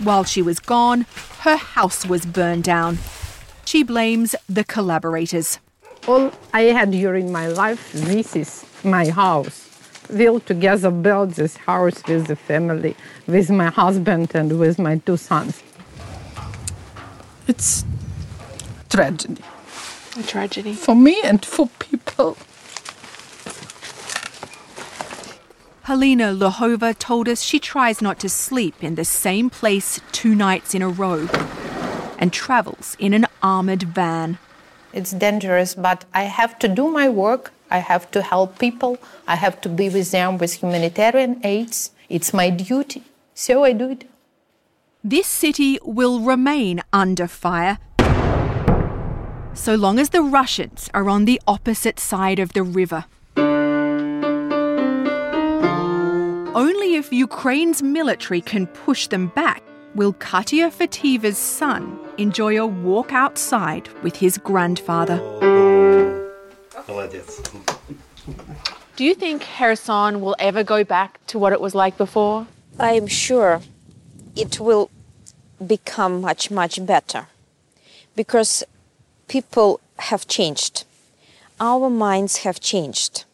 While 0.04 0.24
she 0.24 0.42
was 0.42 0.60
gone, 0.60 1.06
her 1.42 1.56
house 1.56 2.04
was 2.04 2.26
burned 2.26 2.64
down. 2.64 2.98
She 3.66 3.84
blames 3.84 4.34
the 4.50 4.64
collaborators. 4.64 5.60
All 6.08 6.32
I 6.52 6.62
had 6.64 6.90
during 6.90 7.32
my 7.32 7.48
life, 7.48 7.92
this 7.94 8.36
is 8.36 8.66
my 8.84 9.10
house. 9.10 9.65
We'll 10.10 10.40
together 10.40 10.92
build 10.92 11.32
this 11.32 11.58
house 11.58 12.02
with 12.08 12.28
the 12.28 12.36
family, 12.36 12.96
with 13.28 13.50
my 13.50 13.70
husband 13.70 14.32
and 14.36 14.60
with 14.60 14.78
my 14.78 14.98
two 15.00 15.18
sons. 15.18 15.64
It's 17.48 17.86
tragedy. 18.90 19.44
A 20.18 20.24
tragedy. 20.24 20.74
For 20.74 20.96
me 20.96 21.20
and 21.24 21.44
for 21.46 21.68
people. 21.80 22.38
Helena 25.84 26.34
Luhova 26.34 26.98
told 26.98 27.30
us 27.30 27.42
she 27.42 27.60
tries 27.60 28.02
not 28.02 28.18
to 28.20 28.30
sleep 28.30 28.84
in 28.84 28.96
the 28.96 29.06
same 29.06 29.50
place 29.50 30.02
two 30.12 30.34
nights 30.34 30.74
in 30.74 30.82
a 30.82 30.90
row 30.90 31.28
and 32.18 32.34
travels 32.34 32.96
in 32.98 33.14
an 33.14 33.28
armoured 33.44 33.84
van. 33.84 34.40
It's 34.94 35.12
dangerous, 35.12 35.76
but 35.76 36.06
I 36.14 36.24
have 36.24 36.58
to 36.60 36.68
do 36.68 36.90
my 36.90 37.10
work. 37.10 37.52
I 37.70 37.80
have 37.80 38.12
to 38.12 38.22
help 38.22 38.60
people. 38.60 38.98
I 39.28 39.36
have 39.36 39.60
to 39.62 39.70
be 39.70 39.90
with 39.90 40.12
them 40.12 40.38
with 40.38 40.54
humanitarian 40.62 41.42
aids. 41.44 41.92
It's 42.10 42.34
my 42.34 42.50
duty, 42.50 43.04
so 43.34 43.64
I 43.64 43.74
do 43.74 43.90
it. 43.90 44.10
This 45.04 45.28
city 45.28 45.80
will 45.84 46.20
remain 46.20 46.82
under 46.92 47.28
fire 47.28 47.78
so 49.56 49.76
long 49.76 50.00
as 50.00 50.10
the 50.10 50.22
Russians 50.22 50.90
are 50.94 51.10
on 51.10 51.26
the 51.26 51.42
opposite 51.48 52.00
side 52.00 52.40
of 52.40 52.54
the 52.54 52.64
river. 52.64 53.06
Only 56.56 56.96
if 56.96 57.12
Ukraine's 57.12 57.82
military 57.82 58.42
can 58.42 58.68
push 58.68 59.08
them 59.08 59.28
back 59.28 59.64
will 59.96 60.14
Katya 60.14 60.72
Fativa's 60.72 61.38
son 61.38 62.00
enjoy 62.18 62.60
a 62.60 62.68
walk 62.68 63.14
outside 63.14 63.88
with 64.04 64.16
his 64.18 64.38
grandfather. 64.38 65.20
Do 68.96 69.04
you 69.04 69.16
think 69.16 69.42
Kherson 69.42 70.22
will 70.22 70.36
ever 70.38 70.64
go 70.64 70.84
back 70.84 71.20
to 71.28 71.40
what 71.40 71.52
it 71.52 71.60
was 71.60 71.74
like 71.74 71.98
before? 71.98 72.48
I'm 72.80 73.08
sure 73.08 73.62
it 74.36 74.60
will 74.60 74.92
become 75.66 76.22
much, 76.22 76.52
much 76.52 76.86
better 76.86 77.28
because 78.16 78.64
people 79.28 79.80
have 79.98 80.28
changed. 80.28 80.86
Our 81.60 81.90
minds 81.90 82.38
have 82.38 82.60
changed. 82.60 83.26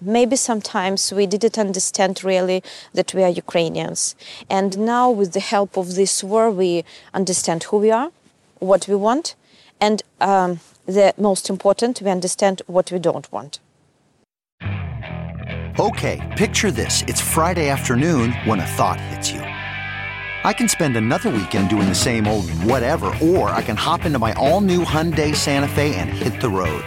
Maybe 0.00 0.36
sometimes 0.36 1.12
we 1.12 1.26
didn't 1.26 1.58
understand 1.58 2.24
really 2.24 2.62
that 2.94 3.12
we 3.14 3.22
are 3.22 3.28
Ukrainians. 3.28 4.16
And 4.48 4.78
now, 4.78 5.10
with 5.10 5.32
the 5.32 5.40
help 5.40 5.76
of 5.76 5.94
this 5.94 6.24
war, 6.24 6.50
we 6.50 6.84
understand 7.14 7.64
who 7.64 7.76
we 7.78 7.90
are, 7.90 8.10
what 8.58 8.88
we 8.88 8.96
want, 8.96 9.34
and 9.80 10.02
um, 10.20 10.60
the 10.86 11.14
most 11.18 11.50
important, 11.50 12.00
we 12.00 12.10
understand 12.10 12.62
what 12.66 12.90
we 12.90 12.98
don't 12.98 13.30
want. 13.30 13.58
Okay, 15.78 16.34
picture 16.38 16.70
this. 16.70 17.02
It's 17.02 17.20
Friday 17.20 17.68
afternoon 17.68 18.32
when 18.44 18.60
a 18.60 18.66
thought 18.66 18.98
hits 18.98 19.30
you. 19.30 19.40
I 19.40 20.52
can 20.52 20.68
spend 20.68 20.96
another 20.96 21.28
weekend 21.28 21.68
doing 21.68 21.88
the 21.88 21.94
same 21.94 22.26
old 22.26 22.48
whatever, 22.50 23.12
or 23.22 23.50
I 23.50 23.62
can 23.62 23.76
hop 23.76 24.06
into 24.06 24.18
my 24.18 24.32
all 24.34 24.60
new 24.60 24.84
Hyundai 24.84 25.34
Santa 25.34 25.68
Fe 25.68 25.94
and 25.96 26.08
hit 26.08 26.40
the 26.40 26.48
road. 26.48 26.84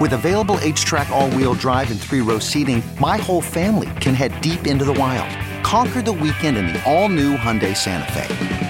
With 0.00 0.12
available 0.12 0.56
HTRAC, 0.56 1.10
all 1.10 1.30
wheel 1.30 1.54
drive, 1.54 1.90
and 1.90 2.00
three 2.00 2.20
row 2.20 2.38
seating, 2.38 2.82
my 3.00 3.16
whole 3.16 3.40
family 3.42 3.90
can 4.00 4.14
head 4.14 4.38
deep 4.40 4.66
into 4.66 4.84
the 4.84 4.94
wild. 4.94 5.28
Conquer 5.64 6.00
the 6.00 6.12
weekend 6.12 6.56
in 6.56 6.68
the 6.68 6.82
all 6.84 7.08
new 7.08 7.36
Hyundai 7.36 7.76
Santa 7.76 8.10
Fe. 8.12 8.69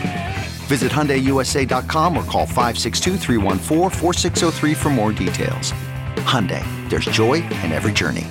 Visit 0.71 0.93
HyundaiUSA.com 0.93 2.17
or 2.17 2.23
call 2.23 2.45
562 2.45 3.17
for 4.73 4.89
more 4.89 5.11
details. 5.11 5.73
Hyundai, 6.31 6.63
there's 6.89 7.03
joy 7.07 7.43
in 7.43 7.73
every 7.73 7.91
journey. 7.91 8.25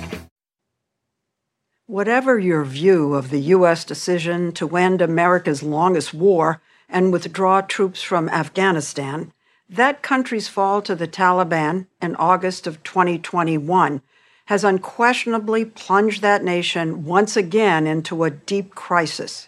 Whatever 1.85 2.39
your 2.39 2.63
view 2.65 3.13
of 3.13 3.29
the 3.29 3.41
U.S. 3.55 3.85
decision 3.85 4.53
to 4.53 4.75
end 4.75 5.03
America's 5.03 5.61
longest 5.61 6.15
war 6.15 6.59
and 6.89 7.13
withdraw 7.13 7.61
troops 7.61 8.01
from 8.01 8.27
Afghanistan, 8.29 9.31
that 9.69 10.01
country's 10.01 10.47
fall 10.47 10.81
to 10.81 10.95
the 10.95 11.07
Taliban 11.07 11.85
in 12.01 12.15
August 12.15 12.65
of 12.65 12.81
2021 12.81 14.01
has 14.47 14.63
unquestionably 14.63 15.63
plunged 15.63 16.23
that 16.23 16.43
nation 16.43 17.05
once 17.05 17.37
again 17.37 17.85
into 17.85 18.23
a 18.23 18.31
deep 18.31 18.73
crisis. 18.73 19.47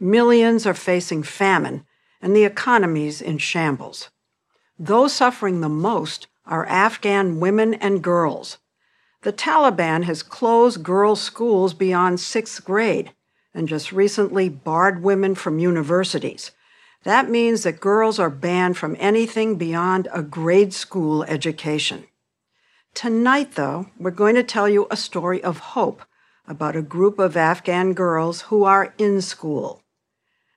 Millions 0.00 0.66
are 0.66 0.74
facing 0.74 1.22
famine, 1.22 1.86
and 2.24 2.34
the 2.34 2.44
economies 2.44 3.20
in 3.20 3.36
shambles. 3.36 4.08
Those 4.78 5.12
suffering 5.12 5.60
the 5.60 5.68
most 5.68 6.26
are 6.46 6.64
Afghan 6.64 7.38
women 7.38 7.74
and 7.74 8.02
girls. 8.02 8.56
The 9.20 9.32
Taliban 9.32 10.04
has 10.04 10.22
closed 10.22 10.82
girls' 10.82 11.20
schools 11.20 11.74
beyond 11.74 12.18
sixth 12.18 12.64
grade 12.64 13.12
and 13.52 13.68
just 13.68 13.92
recently 13.92 14.48
barred 14.48 15.02
women 15.02 15.34
from 15.34 15.58
universities. 15.58 16.50
That 17.02 17.28
means 17.28 17.62
that 17.64 17.78
girls 17.78 18.18
are 18.18 18.30
banned 18.30 18.78
from 18.78 18.96
anything 18.98 19.56
beyond 19.56 20.08
a 20.10 20.22
grade 20.22 20.72
school 20.72 21.24
education. 21.24 22.06
Tonight, 22.94 23.52
though, 23.54 23.90
we're 23.98 24.10
going 24.10 24.34
to 24.36 24.42
tell 24.42 24.68
you 24.68 24.86
a 24.90 24.96
story 24.96 25.44
of 25.44 25.58
hope 25.58 26.00
about 26.48 26.74
a 26.74 26.80
group 26.80 27.18
of 27.18 27.36
Afghan 27.36 27.92
girls 27.92 28.42
who 28.48 28.64
are 28.64 28.94
in 28.96 29.20
school. 29.20 29.83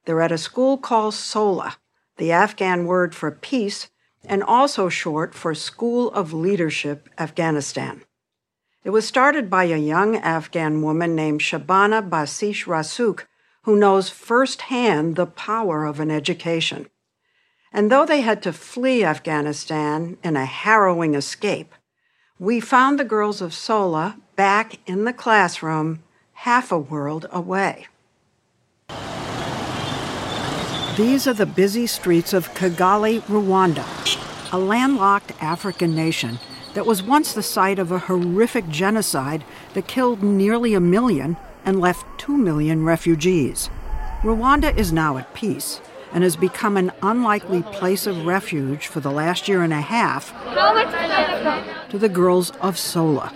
They're 0.07 0.21
at 0.21 0.31
a 0.31 0.37
school 0.37 0.77
called 0.77 1.15
SOLA, 1.15 1.75
the 2.15 2.31
Afghan 2.31 2.85
word 2.85 3.13
for 3.13 3.29
peace, 3.29 3.89
and 4.23 4.41
also 4.41 4.87
short 4.87 5.35
for 5.35 5.53
School 5.53 6.09
of 6.11 6.31
Leadership 6.31 7.09
Afghanistan. 7.19 8.03
It 8.85 8.91
was 8.91 9.05
started 9.05 9.49
by 9.49 9.65
a 9.65 9.75
young 9.75 10.15
Afghan 10.15 10.81
woman 10.81 11.13
named 11.13 11.41
Shabana 11.41 12.09
Basij 12.09 12.65
Rasikh, 12.65 13.25
who 13.63 13.75
knows 13.75 14.09
firsthand 14.09 15.17
the 15.17 15.25
power 15.25 15.83
of 15.83 15.99
an 15.99 16.09
education. 16.09 16.87
And 17.73 17.91
though 17.91 18.05
they 18.05 18.21
had 18.21 18.41
to 18.43 18.53
flee 18.53 19.03
Afghanistan 19.03 20.17
in 20.23 20.37
a 20.37 20.45
harrowing 20.45 21.15
escape, 21.15 21.75
we 22.39 22.61
found 22.61 22.97
the 22.97 23.03
girls 23.03 23.41
of 23.41 23.53
Sola 23.53 24.15
back 24.37 24.79
in 24.85 25.03
the 25.03 25.11
classroom 25.11 26.01
half 26.31 26.71
a 26.71 26.79
world 26.79 27.25
away. 27.29 27.87
These 30.97 31.27
are 31.27 31.33
the 31.33 31.45
busy 31.45 31.86
streets 31.86 32.33
of 32.33 32.51
Kigali, 32.55 33.21
Rwanda, 33.27 33.86
a 34.51 34.57
landlocked 34.57 35.31
African 35.39 35.93
nation 35.93 36.39
that 36.73 36.88
was 36.88 37.03
once 37.03 37.33
the 37.33 37.43
site 37.43 37.77
of 37.77 37.91
a 37.91 37.99
horrific 37.99 38.67
genocide 38.69 39.43
that 39.75 39.88
killed 39.88 40.23
nearly 40.23 40.73
a 40.73 40.79
million 40.79 41.38
and 41.63 41.79
left 41.79 42.03
two 42.17 42.36
million 42.36 42.83
refugees. 42.83 43.69
Rwanda 44.23 44.75
is 44.75 44.91
now 44.91 45.17
at 45.17 45.36
peace 45.36 45.81
and 46.13 46.23
has 46.23 46.36
become 46.36 46.75
an 46.77 46.91
unlikely 47.03 47.62
place 47.62 48.07
of 48.07 48.25
refuge 48.25 48.88
for 48.88 48.99
the 48.99 49.12
last 49.12 49.47
year 49.47 49.62
and 49.62 49.73
a 49.73 49.81
half 49.81 50.33
to 51.91 51.99
the 51.99 52.10
girls 52.10 52.49
of 52.60 52.75
Sola. 52.75 53.31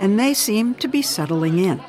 And 0.00 0.18
they 0.18 0.34
seem 0.34 0.74
to 0.74 0.88
be 0.88 1.00
settling 1.00 1.60
in. 1.60 1.80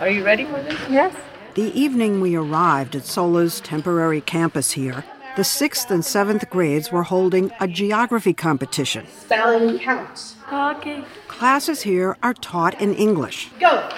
Are 0.00 0.08
you 0.08 0.24
ready 0.24 0.46
for 0.46 0.62
this? 0.62 0.80
Yes. 0.88 1.14
The 1.58 1.76
evening 1.76 2.20
we 2.20 2.36
arrived 2.36 2.94
at 2.94 3.04
Sola's 3.04 3.60
temporary 3.60 4.20
campus 4.20 4.70
here, 4.70 5.04
the 5.34 5.42
sixth 5.42 5.90
and 5.90 6.04
seventh 6.04 6.48
grades 6.50 6.92
were 6.92 7.02
holding 7.02 7.50
a 7.58 7.66
geography 7.66 8.32
competition. 8.32 9.08
Spelling 9.08 9.80
counts. 9.80 10.36
Okay. 10.52 11.02
Classes 11.26 11.82
here 11.82 12.16
are 12.22 12.34
taught 12.34 12.80
in 12.80 12.94
English. 12.94 13.50
Go. 13.58 13.90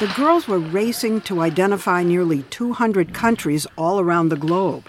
The 0.00 0.12
girls 0.16 0.48
were 0.48 0.58
racing 0.58 1.20
to 1.20 1.40
identify 1.40 2.02
nearly 2.02 2.42
200 2.50 3.14
countries 3.14 3.68
all 3.78 4.00
around 4.00 4.30
the 4.30 4.36
globe. 4.36 4.88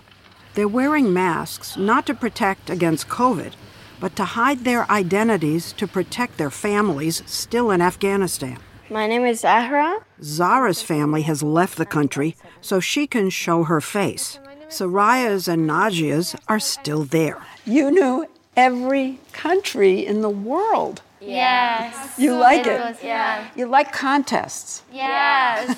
They're 0.55 0.67
wearing 0.67 1.13
masks 1.13 1.77
not 1.77 2.08
to 2.08 2.15
protect 2.15 2.71
against 2.71 3.08
COVID, 3.08 3.53
but 3.99 4.15
to 4.15 4.25
hide 4.25 4.63
their 4.63 4.89
identities 4.89 5.73
to 5.73 5.86
protect 5.86 6.39
their 6.39 6.49
families 6.49 7.21
still 7.27 7.69
in 7.69 7.84
Afghanistan. 7.84 8.58
My 8.89 9.08
name 9.08 9.26
is 9.26 9.39
Zahra. 9.39 10.06
Zara's 10.21 10.84
family 10.84 11.24
has 11.24 11.41
left 11.41 11.78
the 11.78 11.88
country 11.88 12.36
so 12.62 12.80
she 12.80 13.08
can 13.08 13.32
show 13.32 13.63
her 13.63 13.82
face. 13.82 14.39
Saraya's 14.69 15.48
and 15.48 15.67
Najia's 15.67 16.36
are 16.48 16.60
still 16.60 17.04
there. 17.04 17.41
You 17.65 17.89
knew 17.89 18.28
every 18.56 19.19
country 19.32 20.06
in 20.06 20.21
the 20.21 20.30
world. 20.30 21.02
Yes. 21.19 22.19
You 22.19 22.36
like 22.36 22.67
it? 22.67 22.80
Was, 22.80 23.04
yeah. 23.04 23.48
You 23.56 23.65
like 23.65 23.91
contests. 23.91 24.84
Yes. 24.93 25.76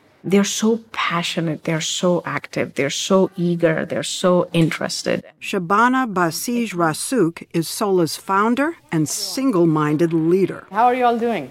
they're 0.24 0.42
so 0.42 0.78
passionate, 0.92 1.64
they're 1.64 1.82
so 1.82 2.22
active, 2.24 2.74
they're 2.74 2.88
so 2.88 3.30
eager, 3.36 3.84
they're 3.84 4.02
so 4.02 4.48
interested. 4.54 5.24
Shabana 5.42 6.10
Basij 6.10 6.72
Rasikh 6.72 7.46
is 7.52 7.68
Sola's 7.68 8.16
founder 8.16 8.76
and 8.90 9.06
single 9.06 9.66
minded 9.66 10.14
leader. 10.14 10.66
How 10.70 10.86
are 10.86 10.94
you 10.94 11.04
all 11.04 11.18
doing? 11.18 11.50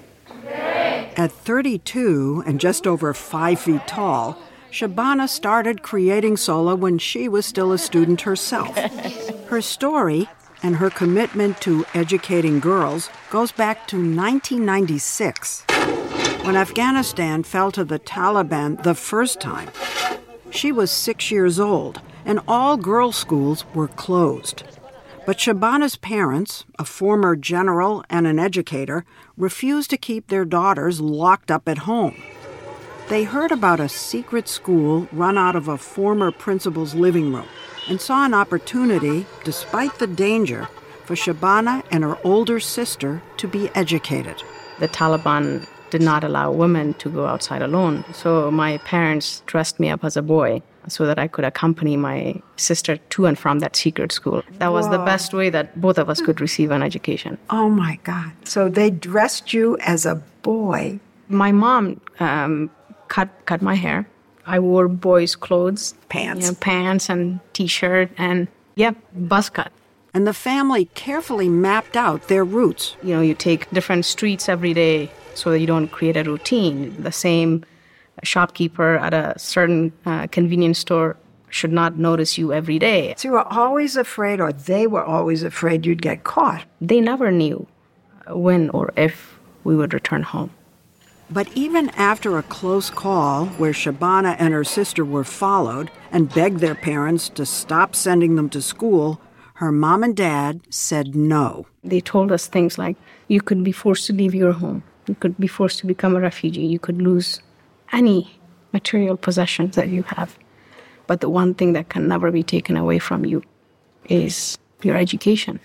At 1.18 1.32
32 1.32 2.44
and 2.46 2.60
just 2.60 2.86
over 2.86 3.14
five 3.14 3.60
feet 3.60 3.88
tall, 3.88 4.38
Shabana 4.70 5.30
started 5.30 5.82
creating 5.82 6.36
Sola 6.36 6.76
when 6.76 6.98
she 6.98 7.30
was 7.30 7.46
still 7.46 7.72
a 7.72 7.78
student 7.78 8.22
herself. 8.22 8.76
Her 9.48 9.62
story 9.62 10.28
and 10.62 10.76
her 10.78 10.90
commitment 10.90 11.62
to 11.62 11.86
educating 11.94 12.60
girls 12.60 13.10
goes 13.30 13.52
back 13.52 13.88
to 13.88 13.98
1996, 13.98 15.64
when 16.44 16.58
Afghanistan 16.58 17.44
fell 17.44 17.72
to 17.72 17.86
the 17.86 18.00
Taliban 18.00 18.82
the 18.84 18.96
first 18.96 19.40
time. 19.40 19.70
She 20.50 20.72
was 20.72 20.90
six 20.90 21.30
years 21.30 21.60
old, 21.60 22.02
and 22.26 22.40
all 22.48 22.78
girls' 22.78 23.16
schools 23.16 23.64
were 23.74 23.90
closed. 23.90 24.64
But 25.26 25.38
Shabana's 25.38 25.98
parents, 25.98 26.66
a 26.78 26.86
former 26.86 27.36
general 27.36 28.04
and 28.10 28.28
an 28.28 28.40
educator, 28.40 29.06
refused 29.38 29.90
to 29.90 29.98
keep 29.98 30.28
their 30.28 30.46
daughters 30.46 31.02
locked 31.02 31.52
up 31.52 31.68
at 31.68 31.80
home. 31.80 32.16
They 33.10 33.24
heard 33.24 33.52
about 33.52 33.80
a 33.80 33.90
secret 33.90 34.48
school 34.48 35.08
run 35.12 35.38
out 35.38 35.56
of 35.56 35.68
a 35.68 35.78
former 35.78 36.32
principal's 36.32 36.96
living 36.96 37.34
room 37.34 37.48
and 37.88 38.02
saw 38.02 38.26
an 38.26 38.34
opportunity, 38.34 39.26
despite 39.44 40.00
the 40.00 40.08
danger, 40.08 40.68
for 41.04 41.16
Shabana 41.16 41.84
and 41.92 42.04
her 42.04 42.18
older 42.24 42.60
sister 42.60 43.22
to 43.38 43.48
be 43.48 43.70
educated. 43.76 44.42
The 44.80 44.88
Taliban 44.88 45.68
did 45.92 46.02
not 46.02 46.24
allow 46.24 46.52
women 46.52 46.96
to 46.96 47.10
go 47.10 47.28
outside 47.28 47.62
alone, 47.62 48.04
so 48.12 48.50
my 48.50 48.78
parents 48.80 49.44
dressed 49.46 49.80
me 49.80 49.90
up 49.90 50.04
as 50.04 50.18
a 50.18 50.24
boy 50.24 50.64
so 50.88 51.06
that 51.06 51.20
I 51.20 51.28
could 51.28 51.46
accompany 51.46 51.98
my 51.98 52.42
sister 52.58 52.98
to 52.98 53.26
and 53.26 53.38
from 53.38 53.60
that 53.60 53.76
secret 53.76 54.12
school. 54.12 54.44
That 54.60 54.72
was 54.72 54.90
the 54.90 55.00
best 55.00 55.34
way 55.34 55.50
that 55.50 55.80
both 55.80 55.98
of 55.98 56.10
us 56.10 56.22
could 56.22 56.42
receive 56.42 56.72
an 56.72 56.84
education. 56.84 57.38
Oh 57.50 57.70
my 57.70 58.00
God. 58.04 58.32
So 58.44 58.70
they 58.70 58.90
dressed 58.90 59.54
you 59.54 59.78
as 59.80 60.06
a 60.06 60.16
boy. 60.42 61.00
My 61.28 61.52
mom 61.52 62.02
um, 62.20 62.70
cut, 63.08 63.30
cut 63.46 63.62
my 63.62 63.76
hair. 63.76 64.08
I 64.46 64.60
wore 64.60 64.88
boys' 64.88 65.36
clothes, 65.36 65.96
pants, 66.10 66.46
you 66.46 66.52
know, 66.52 66.58
pants 66.60 67.10
and 67.10 67.40
t-shirt, 67.54 68.12
and 68.18 68.48
yeah, 68.76 68.92
buzz 69.16 69.50
cut. 69.50 69.72
And 70.14 70.28
the 70.28 70.34
family 70.34 70.86
carefully 70.94 71.50
mapped 71.50 71.98
out 71.98 72.28
their 72.28 72.46
routes. 72.46 72.96
You 73.02 73.16
know, 73.16 73.22
you 73.22 73.34
take 73.34 73.70
different 73.72 74.06
streets 74.06 74.48
every 74.48 74.74
day 74.74 75.12
so 75.34 75.50
that 75.52 75.60
you 75.60 75.68
don't 75.68 75.90
create 75.90 76.16
a 76.16 76.24
routine. 76.24 76.96
The 77.02 77.12
same 77.12 77.66
shopkeeper 78.24 78.98
at 78.98 79.14
a 79.14 79.38
certain 79.38 79.92
uh, 80.06 80.28
convenience 80.28 80.80
store 80.80 81.18
should 81.50 81.72
not 81.72 81.98
notice 81.98 82.38
you 82.38 82.52
every 82.52 82.80
day. 82.80 83.14
So 83.18 83.30
you 83.30 83.34
were 83.34 83.54
always 83.54 83.96
afraid, 83.96 84.40
or 84.42 84.52
they 84.52 84.88
were 84.88 85.04
always 85.04 85.44
afraid 85.44 85.86
you'd 85.86 86.02
get 86.02 86.24
caught. 86.24 86.66
They 86.82 87.00
never 87.00 87.32
knew 87.32 87.68
when 88.28 88.70
or 88.72 88.92
if 88.98 89.40
we 89.64 89.76
would 89.76 89.94
return 89.94 90.24
home. 90.24 90.52
But 91.30 91.48
even 91.56 91.90
after 91.92 92.38
a 92.38 92.44
close 92.44 92.90
call 92.90 93.48
where 93.58 93.72
Shabana 93.72 94.36
and 94.38 94.54
her 94.54 94.64
sister 94.64 95.04
were 95.04 95.24
followed 95.24 95.90
and 96.12 96.34
begged 96.34 96.60
their 96.60 96.76
parents 96.76 97.30
to 97.30 97.46
stop 97.46 97.96
sending 97.96 98.36
them 98.36 98.50
to 98.50 98.62
school, 98.62 99.20
her 99.56 99.72
mom 99.72 100.04
and 100.04 100.16
dad 100.16 100.62
said 100.70 101.16
no. 101.16 101.66
They 101.84 102.02
told 102.02 102.32
us 102.32 102.46
things 102.46 102.78
like 102.78 102.98
you 103.28 103.42
could 103.42 103.64
be 103.64 103.72
forced 103.72 104.06
to 104.08 104.14
leave 104.14 104.36
your 104.36 104.52
home, 104.52 104.84
you 105.08 105.16
could 105.16 105.38
be 105.38 105.48
forced 105.48 105.80
to 105.80 105.88
become 105.88 106.16
a 106.16 106.20
refugee, 106.20 106.66
you 106.66 106.80
could 106.80 107.02
lose 107.02 107.42
any 107.96 108.40
material 108.74 109.18
possessions 109.18 109.76
that 109.76 109.90
you 109.90 110.04
have. 110.04 110.38
But 111.08 111.22
the 111.22 111.30
one 111.30 111.54
thing 111.54 111.74
that 111.74 111.90
can 111.90 112.08
never 112.08 112.32
be 112.32 112.44
taken 112.44 112.78
away 112.78 113.00
from 113.00 113.26
you 113.26 113.42
is 114.10 114.58
your 114.84 114.98
education. 114.98 115.60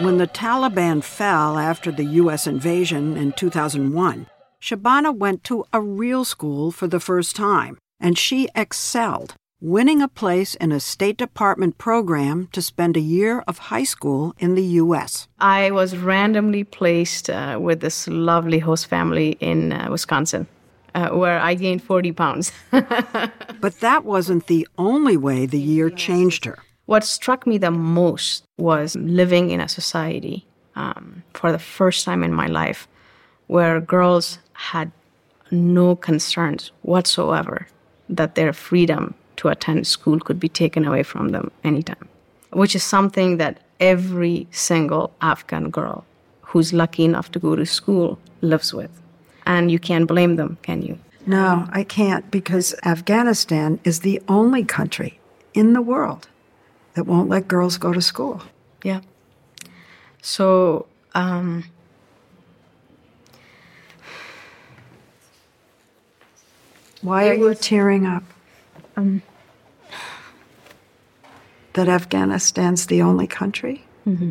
When 0.00 0.18
the 0.18 0.26
Taliban 0.26 1.04
fell 1.04 1.58
after 1.58 1.92
the 1.92 2.04
U.S. 2.04 2.46
invasion 2.46 3.16
in 3.16 3.32
2001, 3.32 4.26
Shabana 4.60 5.16
went 5.16 5.44
to 5.44 5.64
a 5.72 5.80
real 5.80 6.24
school 6.24 6.72
for 6.72 6.88
the 6.88 7.00
first 7.00 7.36
time, 7.36 7.78
and 8.00 8.18
she 8.18 8.48
excelled, 8.54 9.34
winning 9.62 10.02
a 10.02 10.08
place 10.08 10.56
in 10.56 10.72
a 10.72 10.80
State 10.80 11.16
Department 11.16 11.78
program 11.78 12.48
to 12.50 12.60
spend 12.60 12.96
a 12.96 13.00
year 13.00 13.44
of 13.46 13.70
high 13.70 13.84
school 13.84 14.34
in 14.38 14.56
the 14.56 14.64
U.S. 14.82 15.28
I 15.38 15.70
was 15.70 15.96
randomly 15.96 16.64
placed 16.64 17.30
uh, 17.30 17.58
with 17.62 17.80
this 17.80 18.08
lovely 18.08 18.58
host 18.58 18.88
family 18.88 19.36
in 19.38 19.72
uh, 19.72 19.88
Wisconsin. 19.90 20.48
Uh, 20.94 21.08
where 21.08 21.40
I 21.40 21.54
gained 21.54 21.82
40 21.82 22.12
pounds. 22.12 22.52
but 22.70 23.80
that 23.80 24.04
wasn't 24.04 24.46
the 24.46 24.68
only 24.76 25.16
way 25.16 25.46
the 25.46 25.58
year 25.58 25.88
changed 25.88 26.44
her. 26.44 26.58
What 26.84 27.02
struck 27.02 27.46
me 27.46 27.56
the 27.56 27.70
most 27.70 28.44
was 28.58 28.94
living 28.96 29.48
in 29.48 29.60
a 29.62 29.70
society 29.70 30.44
um, 30.76 31.22
for 31.32 31.50
the 31.50 31.58
first 31.58 32.04
time 32.04 32.22
in 32.22 32.34
my 32.34 32.46
life 32.46 32.88
where 33.46 33.80
girls 33.80 34.38
had 34.52 34.92
no 35.50 35.96
concerns 35.96 36.72
whatsoever 36.82 37.66
that 38.10 38.34
their 38.34 38.52
freedom 38.52 39.14
to 39.36 39.48
attend 39.48 39.86
school 39.86 40.20
could 40.20 40.38
be 40.38 40.48
taken 40.48 40.84
away 40.84 41.02
from 41.02 41.30
them 41.30 41.50
anytime, 41.64 42.08
which 42.50 42.74
is 42.74 42.82
something 42.82 43.38
that 43.38 43.60
every 43.80 44.46
single 44.50 45.12
Afghan 45.20 45.70
girl 45.70 46.04
who's 46.42 46.72
lucky 46.72 47.04
enough 47.04 47.30
to 47.32 47.38
go 47.38 47.56
to 47.56 47.64
school 47.64 48.18
lives 48.40 48.72
with. 48.74 48.90
And 49.46 49.70
you 49.70 49.78
can't 49.78 50.06
blame 50.06 50.36
them, 50.36 50.58
can 50.62 50.82
you? 50.82 50.98
No, 51.26 51.68
I 51.70 51.84
can't 51.84 52.30
because 52.30 52.74
Afghanistan 52.84 53.80
is 53.84 54.00
the 54.00 54.20
only 54.28 54.64
country 54.64 55.18
in 55.54 55.72
the 55.72 55.82
world 55.82 56.28
that 56.94 57.06
won't 57.06 57.28
let 57.28 57.48
girls 57.48 57.78
go 57.78 57.92
to 57.92 58.02
school. 58.02 58.42
Yeah. 58.82 59.00
So, 60.20 60.86
um, 61.14 61.64
Why 67.02 67.28
are 67.28 67.34
you 67.34 67.52
tearing 67.54 68.06
up? 68.06 68.22
Um, 68.96 69.22
that 71.72 71.88
Afghanistan's 71.88 72.86
the 72.86 73.02
only 73.02 73.26
country? 73.26 73.84
Mm-hmm. 74.06 74.30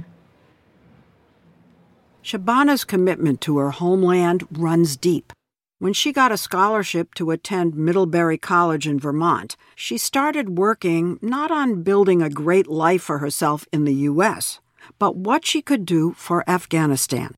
Shabana's 2.24 2.84
commitment 2.84 3.41
to 3.41 3.58
her 3.58 3.71
homeland 3.71 4.45
runs 4.52 4.95
deep. 4.95 5.34
When 5.80 5.93
she 5.93 6.13
got 6.13 6.32
a 6.32 6.38
scholarship 6.38 7.15
to 7.15 7.32
attend 7.32 7.76
Middlebury 7.76 8.38
College 8.38 8.88
in 8.88 9.00
Vermont, 9.00 9.58
she 9.76 9.97
started 9.97 10.60
working 10.60 11.17
not 11.24 11.50
on 11.50 11.82
building 11.82 12.21
a 12.21 12.30
great 12.30 12.67
life 12.67 13.02
for 13.02 13.17
herself 13.17 13.65
in 13.74 13.86
the 13.86 13.93
U.S., 13.93 14.60
but 15.00 15.15
what 15.15 15.45
she 15.45 15.62
could 15.63 15.86
do 15.86 16.13
for 16.13 16.47
Afghanistan. 16.47 17.34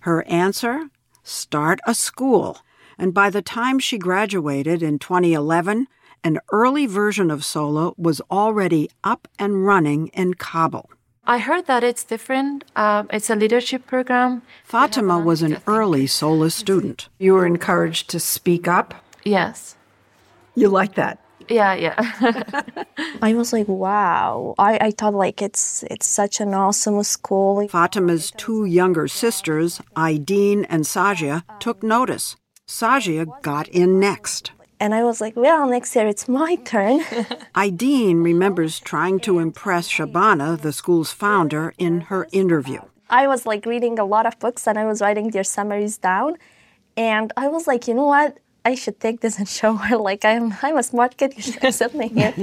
Her 0.00 0.24
answer? 0.28 0.90
Start 1.22 1.80
a 1.86 1.94
school. 1.94 2.58
And 2.98 3.14
by 3.14 3.30
the 3.30 3.42
time 3.42 3.78
she 3.78 3.96
graduated 3.96 4.82
in 4.82 4.98
2011, 4.98 5.86
an 6.26 6.40
early 6.50 6.86
version 6.86 7.30
of 7.30 7.44
SOLA 7.44 7.92
was 7.96 8.20
already 8.32 8.90
up 9.04 9.28
and 9.38 9.64
running 9.64 10.08
in 10.08 10.34
Kabul. 10.34 10.90
I 11.24 11.38
heard 11.38 11.66
that 11.66 11.84
it's 11.84 12.02
different. 12.02 12.64
Uh, 12.74 13.04
it's 13.10 13.30
a 13.30 13.36
leadership 13.36 13.86
program. 13.86 14.42
Fatima 14.64 15.20
was 15.20 15.42
an 15.42 15.58
early 15.68 16.08
SOLA 16.08 16.50
student. 16.50 17.08
You 17.20 17.34
were 17.34 17.46
encouraged 17.46 18.10
to 18.10 18.18
speak 18.18 18.66
up? 18.66 18.92
Yes. 19.24 19.76
You 20.56 20.68
like 20.68 20.96
that? 20.96 21.20
Yeah, 21.48 21.74
yeah. 21.74 21.94
I 23.22 23.34
was 23.34 23.52
like, 23.52 23.68
wow. 23.68 24.56
I, 24.58 24.78
I 24.88 24.90
thought 24.90 25.14
like 25.14 25.40
it's 25.40 25.84
it's 25.84 26.08
such 26.08 26.40
an 26.40 26.54
awesome 26.54 27.04
school. 27.04 27.68
Fatima's 27.68 28.32
two 28.32 28.64
younger 28.64 29.06
sisters, 29.06 29.80
Aideen 29.94 30.66
and 30.68 30.82
Sajia, 30.82 31.44
took 31.60 31.84
notice. 31.84 32.34
Sajia 32.66 33.26
got 33.42 33.68
in 33.68 34.00
next. 34.00 34.50
And 34.78 34.94
I 34.94 35.04
was 35.04 35.20
like, 35.20 35.36
well, 35.36 35.66
next 35.68 35.94
year 35.96 36.06
it's 36.06 36.28
my 36.28 36.54
turn. 36.64 37.00
Aideen 37.54 38.22
remembers 38.22 38.78
trying 38.80 39.20
to 39.20 39.38
impress 39.38 39.88
Shabana, 39.88 40.60
the 40.60 40.72
school's 40.72 41.12
founder, 41.12 41.72
in 41.78 42.02
her 42.02 42.28
interview. 42.32 42.80
I 43.08 43.26
was 43.26 43.46
like 43.46 43.64
reading 43.66 43.98
a 43.98 44.04
lot 44.04 44.26
of 44.26 44.38
books 44.38 44.66
and 44.66 44.78
I 44.78 44.84
was 44.84 45.00
writing 45.00 45.30
their 45.30 45.44
summaries 45.44 45.96
down. 45.98 46.36
And 46.96 47.32
I 47.36 47.48
was 47.48 47.66
like, 47.66 47.88
you 47.88 47.94
know 47.94 48.06
what? 48.06 48.38
I 48.64 48.74
should 48.74 48.98
take 49.00 49.20
this 49.20 49.38
and 49.38 49.48
show 49.60 49.74
her 49.74 49.96
like 49.96 50.24
I'm 50.24 50.54
I'm 50.62 50.76
a 50.76 50.82
smart 50.82 51.16
kid. 51.16 51.34
You 51.36 51.42
should 51.42 51.64
accept 51.64 51.94
me 51.94 52.08
here. 52.08 52.34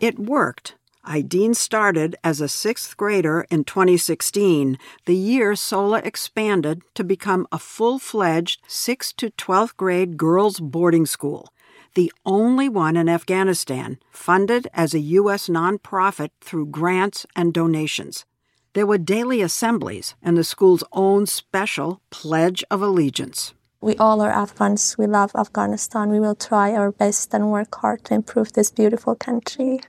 it 0.00 0.18
worked. 0.18 0.76
Aideen 1.06 1.54
started 1.54 2.16
as 2.24 2.40
a 2.40 2.48
sixth 2.48 2.96
grader 2.96 3.46
in 3.50 3.64
2016, 3.64 4.78
the 5.04 5.14
year 5.14 5.54
SOLA 5.54 5.98
expanded 5.98 6.80
to 6.94 7.04
become 7.04 7.46
a 7.52 7.58
full 7.58 7.98
fledged 7.98 8.62
6th 8.68 9.14
to 9.16 9.30
12th 9.30 9.76
grade 9.76 10.16
girls' 10.16 10.60
boarding 10.60 11.04
school, 11.04 11.52
the 11.94 12.10
only 12.24 12.70
one 12.70 12.96
in 12.96 13.08
Afghanistan, 13.08 13.98
funded 14.10 14.66
as 14.72 14.94
a 14.94 14.98
U.S. 15.20 15.48
nonprofit 15.48 16.30
through 16.40 16.66
grants 16.66 17.26
and 17.36 17.52
donations. 17.52 18.24
There 18.72 18.86
were 18.86 18.98
daily 18.98 19.42
assemblies 19.42 20.14
and 20.22 20.36
the 20.36 20.42
school's 20.42 20.84
own 20.92 21.26
special 21.26 22.00
Pledge 22.10 22.64
of 22.70 22.80
Allegiance. 22.80 23.52
We 23.80 23.94
all 23.98 24.22
are 24.22 24.32
Afghans. 24.32 24.96
We 24.96 25.06
love 25.06 25.32
Afghanistan. 25.36 26.08
We 26.08 26.18
will 26.18 26.34
try 26.34 26.72
our 26.72 26.90
best 26.90 27.34
and 27.34 27.52
work 27.52 27.74
hard 27.74 28.04
to 28.04 28.14
improve 28.14 28.54
this 28.54 28.70
beautiful 28.70 29.14
country. 29.14 29.80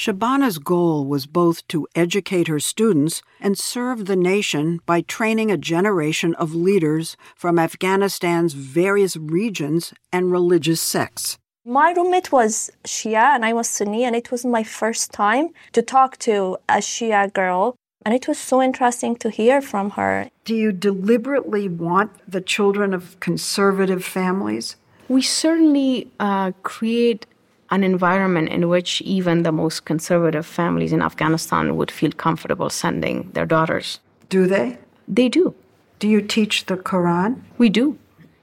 Shabana's 0.00 0.58
goal 0.58 1.04
was 1.04 1.26
both 1.26 1.68
to 1.68 1.86
educate 1.94 2.48
her 2.48 2.58
students 2.58 3.20
and 3.38 3.58
serve 3.58 4.06
the 4.06 4.16
nation 4.16 4.80
by 4.86 5.02
training 5.02 5.50
a 5.50 5.58
generation 5.58 6.34
of 6.36 6.54
leaders 6.54 7.18
from 7.36 7.58
Afghanistan's 7.58 8.54
various 8.54 9.14
regions 9.18 9.92
and 10.10 10.32
religious 10.32 10.80
sects. 10.80 11.36
My 11.66 11.92
roommate 11.92 12.32
was 12.32 12.70
Shia 12.84 13.34
and 13.34 13.44
I 13.44 13.52
was 13.52 13.68
Sunni, 13.68 14.04
and 14.04 14.16
it 14.16 14.30
was 14.30 14.42
my 14.46 14.62
first 14.62 15.12
time 15.12 15.50
to 15.72 15.82
talk 15.82 16.16
to 16.20 16.56
a 16.66 16.78
Shia 16.78 17.30
girl. 17.30 17.76
And 18.02 18.14
it 18.14 18.26
was 18.26 18.38
so 18.38 18.62
interesting 18.62 19.16
to 19.16 19.28
hear 19.28 19.60
from 19.60 19.90
her. 19.90 20.30
Do 20.46 20.54
you 20.54 20.72
deliberately 20.72 21.68
want 21.68 22.10
the 22.26 22.40
children 22.40 22.94
of 22.94 23.20
conservative 23.20 24.02
families? 24.02 24.76
We 25.10 25.20
certainly 25.20 26.10
uh, 26.18 26.52
create 26.62 27.26
an 27.70 27.84
environment 27.84 28.48
in 28.48 28.68
which 28.68 29.00
even 29.02 29.42
the 29.42 29.52
most 29.52 29.84
conservative 29.84 30.46
families 30.46 30.92
in 30.92 31.02
Afghanistan 31.02 31.76
would 31.76 31.90
feel 31.90 32.10
comfortable 32.12 32.70
sending 32.70 33.30
their 33.32 33.46
daughters. 33.46 34.00
Do 34.28 34.46
they? 34.46 34.78
They 35.06 35.28
do. 35.28 35.54
Do 35.98 36.08
you 36.08 36.20
teach 36.20 36.66
the 36.66 36.76
Quran? 36.76 37.40
We 37.58 37.68
do. 37.68 37.98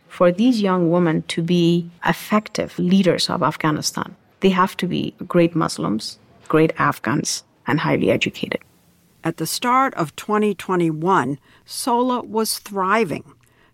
For 0.07 0.31
these 0.31 0.61
young 0.61 0.89
women 0.91 1.23
to 1.23 1.41
be 1.41 1.89
effective 2.05 2.77
leaders 2.79 3.29
of 3.29 3.43
Afghanistan, 3.43 4.15
they 4.39 4.49
have 4.49 4.77
to 4.77 4.87
be 4.87 5.13
great 5.27 5.55
Muslims, 5.55 6.19
great 6.47 6.71
Afghans, 6.77 7.43
and 7.65 7.81
highly 7.81 8.09
educated. 8.09 8.61
At 9.23 9.37
the 9.37 9.47
start 9.47 9.93
of 9.95 10.15
2021, 10.15 11.39
SOLA 11.65 12.21
was 12.21 12.59
thriving. 12.59 13.25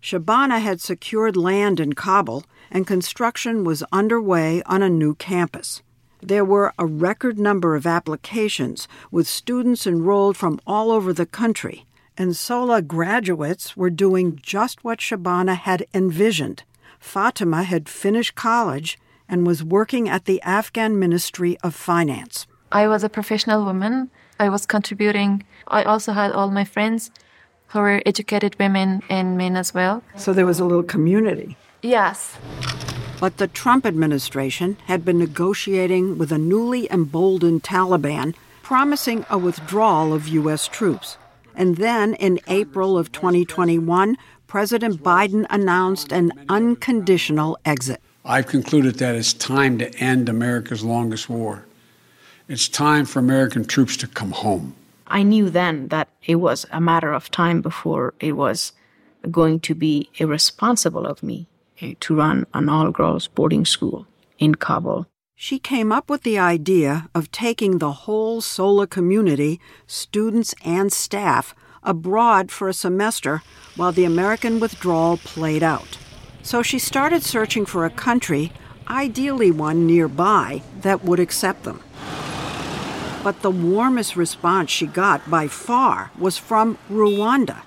Shabana 0.02 0.60
had 0.60 0.80
secured 0.80 1.36
land 1.36 1.78
in 1.78 1.92
Kabul 1.92 2.44
and 2.70 2.86
construction 2.86 3.64
was 3.64 3.82
underway 3.92 4.62
on 4.66 4.82
a 4.82 4.88
new 4.88 5.14
campus. 5.14 5.82
There 6.20 6.44
were 6.44 6.72
a 6.78 6.86
record 6.86 7.38
number 7.38 7.76
of 7.76 7.86
applications, 7.86 8.88
with 9.10 9.26
students 9.26 9.86
enrolled 9.86 10.36
from 10.36 10.60
all 10.66 10.90
over 10.90 11.12
the 11.12 11.26
country, 11.26 11.86
and 12.16 12.36
SOLA 12.36 12.82
graduates 12.82 13.76
were 13.76 13.90
doing 13.90 14.38
just 14.42 14.82
what 14.84 15.00
Shabana 15.00 15.56
had 15.56 15.86
envisioned. 15.92 16.62
Fatima 16.98 17.64
had 17.64 17.88
finished 17.88 18.34
college 18.34 18.98
and 19.28 19.46
was 19.46 19.62
working 19.62 20.08
at 20.08 20.24
the 20.24 20.40
Afghan 20.42 20.98
Ministry 20.98 21.58
of 21.62 21.74
Finance. 21.74 22.46
I 22.72 22.88
was 22.88 23.04
a 23.04 23.08
professional 23.08 23.64
woman. 23.64 24.10
I 24.40 24.48
was 24.48 24.66
contributing. 24.66 25.44
I 25.68 25.82
also 25.82 26.12
had 26.12 26.32
all 26.32 26.50
my 26.50 26.64
friends 26.64 27.10
who 27.68 27.80
were 27.80 28.02
educated 28.06 28.56
women 28.58 29.02
and 29.08 29.36
men 29.36 29.56
as 29.56 29.74
well. 29.74 30.02
So 30.16 30.32
there 30.32 30.46
was 30.46 30.60
a 30.60 30.64
little 30.64 30.82
community. 30.82 31.56
Yes. 31.84 32.38
But 33.20 33.36
the 33.36 33.46
Trump 33.46 33.84
administration 33.84 34.78
had 34.86 35.04
been 35.04 35.18
negotiating 35.18 36.16
with 36.16 36.32
a 36.32 36.38
newly 36.38 36.90
emboldened 36.90 37.62
Taliban, 37.62 38.34
promising 38.62 39.26
a 39.28 39.36
withdrawal 39.36 40.14
of 40.14 40.26
U.S. 40.28 40.66
troops. 40.66 41.18
And 41.54 41.76
then 41.76 42.14
in 42.14 42.40
April 42.46 42.96
of 42.96 43.12
2021, 43.12 44.16
President 44.46 45.02
Biden 45.02 45.44
announced 45.50 46.10
an 46.10 46.32
unconditional 46.48 47.58
exit. 47.66 48.00
I've 48.24 48.46
concluded 48.46 48.94
that 48.94 49.14
it's 49.14 49.34
time 49.34 49.76
to 49.76 49.94
end 49.96 50.30
America's 50.30 50.82
longest 50.82 51.28
war. 51.28 51.66
It's 52.48 52.66
time 52.66 53.04
for 53.04 53.18
American 53.18 53.66
troops 53.66 53.98
to 53.98 54.06
come 54.06 54.30
home. 54.30 54.74
I 55.06 55.22
knew 55.22 55.50
then 55.50 55.88
that 55.88 56.08
it 56.24 56.36
was 56.36 56.64
a 56.72 56.80
matter 56.80 57.12
of 57.12 57.30
time 57.30 57.60
before 57.60 58.14
it 58.20 58.32
was 58.32 58.72
going 59.30 59.60
to 59.60 59.74
be 59.74 60.08
irresponsible 60.18 61.04
of 61.04 61.22
me 61.22 61.46
Eh, 61.80 61.94
to 62.00 62.14
run 62.14 62.46
an 62.54 62.68
all 62.68 62.92
girls 62.92 63.26
boarding 63.26 63.64
school 63.64 64.06
in 64.38 64.54
Kabul. 64.54 65.06
She 65.34 65.58
came 65.58 65.90
up 65.90 66.08
with 66.08 66.22
the 66.22 66.38
idea 66.38 67.08
of 67.14 67.32
taking 67.32 67.78
the 67.78 67.92
whole 67.92 68.40
SOLA 68.40 68.86
community, 68.86 69.60
students 69.86 70.54
and 70.64 70.92
staff, 70.92 71.54
abroad 71.82 72.52
for 72.52 72.68
a 72.68 72.72
semester 72.72 73.42
while 73.74 73.90
the 73.90 74.04
American 74.04 74.60
withdrawal 74.60 75.16
played 75.16 75.62
out. 75.62 75.98
So 76.42 76.62
she 76.62 76.78
started 76.78 77.24
searching 77.24 77.66
for 77.66 77.84
a 77.84 77.90
country, 77.90 78.52
ideally 78.88 79.50
one 79.50 79.86
nearby, 79.86 80.62
that 80.82 81.04
would 81.04 81.18
accept 81.18 81.64
them. 81.64 81.80
But 83.24 83.42
the 83.42 83.50
warmest 83.50 84.14
response 84.14 84.70
she 84.70 84.86
got 84.86 85.28
by 85.28 85.48
far 85.48 86.12
was 86.16 86.38
from 86.38 86.78
Rwanda, 86.88 87.62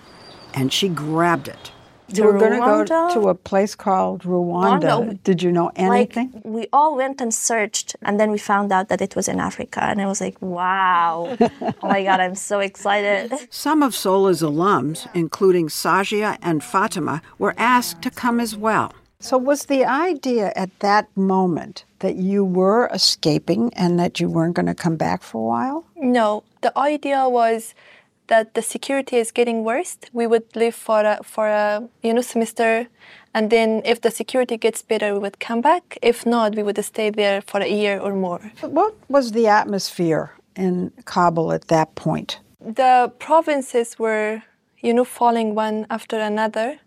and 0.53 0.71
she 0.71 0.87
grabbed 0.87 1.49
it. 1.49 1.71
You 2.09 2.23
were 2.23 2.37
going 2.37 2.53
to 2.53 2.59
go 2.59 3.13
to 3.13 3.29
a 3.29 3.35
place 3.35 3.75
called 3.75 4.23
Rwanda. 4.23 4.81
Rwanda. 4.81 5.23
Did 5.23 5.43
you 5.43 5.51
know 5.51 5.71
anything? 5.75 6.31
Like, 6.33 6.45
we 6.45 6.67
all 6.71 6.95
went 6.95 7.19
and 7.19 7.33
searched, 7.33 7.95
and 8.01 8.19
then 8.19 8.31
we 8.31 8.37
found 8.37 8.71
out 8.71 8.87
that 8.89 9.01
it 9.01 9.15
was 9.15 9.27
in 9.27 9.39
Africa. 9.39 9.83
And 9.83 10.01
I 10.01 10.05
was 10.05 10.21
like, 10.21 10.41
wow. 10.41 11.35
oh 11.41 11.73
my 11.83 12.03
God, 12.03 12.19
I'm 12.19 12.35
so 12.35 12.59
excited. 12.59 13.33
Some 13.49 13.83
of 13.83 13.93
Sola's 13.93 14.41
alums, 14.41 15.07
including 15.13 15.67
Sajia 15.67 16.37
and 16.41 16.63
Fatima, 16.63 17.21
were 17.37 17.53
asked 17.57 18.01
to 18.03 18.09
come 18.09 18.39
as 18.39 18.55
well. 18.55 18.93
So, 19.19 19.37
was 19.37 19.65
the 19.65 19.83
idea 19.83 20.53
at 20.55 20.79
that 20.79 21.09
moment 21.17 21.85
that 21.99 22.17
you 22.17 22.45
were 22.45 22.87
escaping 22.93 23.73
and 23.73 23.99
that 23.99 24.19
you 24.19 24.29
weren't 24.29 24.53
going 24.53 24.67
to 24.67 24.75
come 24.75 24.95
back 24.95 25.23
for 25.23 25.39
a 25.39 25.45
while? 25.45 25.85
No, 25.95 26.43
the 26.61 26.77
idea 26.77 27.27
was 27.27 27.73
that 28.27 28.53
the 28.53 28.61
security 28.61 29.17
is 29.17 29.31
getting 29.31 29.63
worse, 29.63 29.97
we 30.13 30.27
would 30.27 30.55
leave 30.55 30.75
for 30.75 31.01
a, 31.01 31.19
for 31.23 31.47
a 31.47 31.87
you 32.03 32.13
know 32.13 32.21
semester, 32.21 32.87
and 33.33 33.49
then 33.49 33.81
if 33.85 34.01
the 34.01 34.11
security 34.11 34.57
gets 34.57 34.81
better, 34.81 35.13
we 35.13 35.19
would 35.19 35.39
come 35.39 35.61
back. 35.61 35.97
If 36.01 36.25
not, 36.25 36.55
we 36.55 36.63
would 36.63 36.83
stay 36.83 37.09
there 37.09 37.41
for 37.41 37.59
a 37.61 37.67
year 37.67 37.99
or 37.99 38.13
more. 38.13 38.41
What 38.61 38.95
was 39.09 39.31
the 39.31 39.47
atmosphere 39.47 40.31
in 40.55 40.91
Kabul 41.05 41.51
at 41.51 41.67
that 41.67 41.95
point? 41.95 42.39
The 42.59 43.11
provinces 43.19 43.99
were 43.99 44.43
you 44.81 44.93
know 44.93 45.05
falling 45.05 45.55
one 45.55 45.85
after 45.89 46.19
another, 46.19 46.79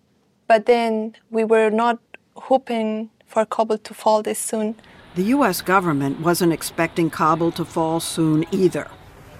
but 0.46 0.66
then 0.66 1.14
we 1.30 1.44
were 1.44 1.70
not 1.70 1.98
hoping 2.36 3.10
for 3.26 3.44
Kabul 3.46 3.78
to 3.78 3.94
fall 3.94 4.22
this 4.22 4.38
soon. 4.38 4.74
The 5.14 5.24
U.S. 5.36 5.60
government 5.60 6.20
wasn't 6.20 6.52
expecting 6.52 7.10
Kabul 7.10 7.50
to 7.52 7.64
fall 7.64 7.98
soon 8.00 8.44
either. 8.52 8.88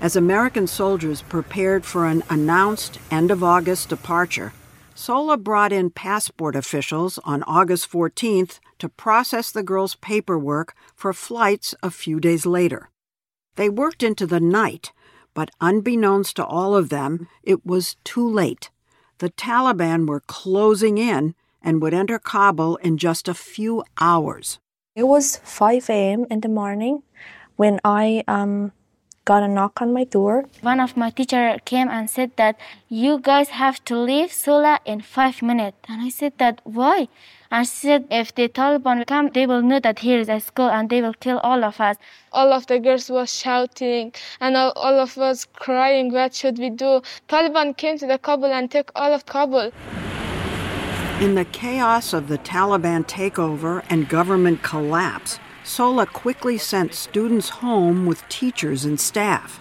As 0.00 0.16
American 0.16 0.66
soldiers 0.66 1.20
prepared 1.20 1.84
for 1.84 2.06
an 2.06 2.22
announced 2.30 2.98
end 3.10 3.30
of 3.30 3.44
August 3.44 3.90
departure, 3.90 4.54
Sola 4.94 5.36
brought 5.36 5.74
in 5.74 5.90
passport 5.90 6.56
officials 6.56 7.18
on 7.22 7.42
August 7.42 7.90
14th 7.92 8.60
to 8.78 8.88
process 8.88 9.50
the 9.50 9.62
girls' 9.62 9.96
paperwork 9.96 10.74
for 10.96 11.12
flights 11.12 11.74
a 11.82 11.90
few 11.90 12.18
days 12.18 12.46
later. 12.46 12.88
They 13.56 13.68
worked 13.68 14.02
into 14.02 14.26
the 14.26 14.40
night, 14.40 14.90
but 15.34 15.50
unbeknownst 15.60 16.36
to 16.36 16.46
all 16.46 16.74
of 16.74 16.88
them, 16.88 17.28
it 17.42 17.66
was 17.66 17.96
too 18.02 18.26
late. 18.26 18.70
The 19.18 19.28
Taliban 19.28 20.08
were 20.08 20.20
closing 20.20 20.96
in 20.96 21.34
and 21.60 21.82
would 21.82 21.92
enter 21.92 22.18
Kabul 22.18 22.76
in 22.76 22.96
just 22.96 23.28
a 23.28 23.34
few 23.34 23.84
hours. 24.00 24.60
It 24.96 25.04
was 25.04 25.36
5 25.44 25.90
a.m. 25.90 26.24
in 26.30 26.40
the 26.40 26.48
morning 26.48 27.02
when 27.56 27.80
I 27.84 28.24
um, 28.26 28.72
got 29.24 29.42
a 29.42 29.48
knock 29.48 29.80
on 29.82 29.92
my 29.92 30.04
door. 30.04 30.44
One 30.62 30.80
of 30.80 30.96
my 30.96 31.10
teacher 31.10 31.58
came 31.64 31.88
and 31.88 32.08
said 32.08 32.32
that 32.36 32.58
you 32.88 33.18
guys 33.20 33.50
have 33.50 33.84
to 33.84 33.96
leave 33.96 34.32
Sola 34.32 34.80
in 34.84 35.00
five 35.00 35.42
minutes. 35.42 35.76
And 35.88 36.02
I 36.02 36.08
said 36.08 36.32
that 36.38 36.60
why? 36.64 37.08
And 37.50 37.66
she 37.66 37.74
said 37.74 38.06
if 38.10 38.34
the 38.34 38.48
Taliban 38.48 39.06
come, 39.06 39.30
they 39.30 39.46
will 39.46 39.62
know 39.62 39.80
that 39.80 39.98
here 39.98 40.18
is 40.18 40.28
a 40.28 40.40
school 40.40 40.70
and 40.70 40.88
they 40.88 41.02
will 41.02 41.14
kill 41.14 41.38
all 41.40 41.64
of 41.64 41.80
us. 41.80 41.96
All 42.32 42.52
of 42.52 42.66
the 42.66 42.78
girls 42.78 43.10
was 43.10 43.32
shouting 43.36 44.12
and 44.40 44.56
all, 44.56 44.72
all 44.76 44.98
of 45.00 45.18
us 45.18 45.46
crying, 45.54 46.12
what 46.12 46.34
should 46.34 46.58
we 46.58 46.70
do? 46.70 47.02
Taliban 47.28 47.76
came 47.76 47.98
to 47.98 48.06
the 48.06 48.18
Kabul 48.18 48.52
and 48.52 48.70
took 48.70 48.92
all 48.94 49.12
of 49.12 49.26
Kabul. 49.26 49.72
In 51.20 51.34
the 51.34 51.44
chaos 51.46 52.14
of 52.14 52.28
the 52.28 52.38
Taliban 52.38 53.04
takeover 53.06 53.84
and 53.90 54.08
government 54.08 54.62
collapse, 54.62 55.38
Sola 55.70 56.04
quickly 56.04 56.58
sent 56.58 56.94
students 56.94 57.48
home 57.48 58.04
with 58.04 58.28
teachers 58.28 58.84
and 58.84 58.98
staff. 58.98 59.60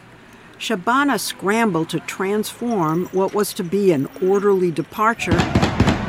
Shabana 0.58 1.20
scrambled 1.20 1.90
to 1.90 2.00
transform 2.00 3.06
what 3.10 3.36
was 3.36 3.54
to 3.54 3.64
be 3.64 3.92
an 3.92 4.08
orderly 4.20 4.72
departure 4.72 5.40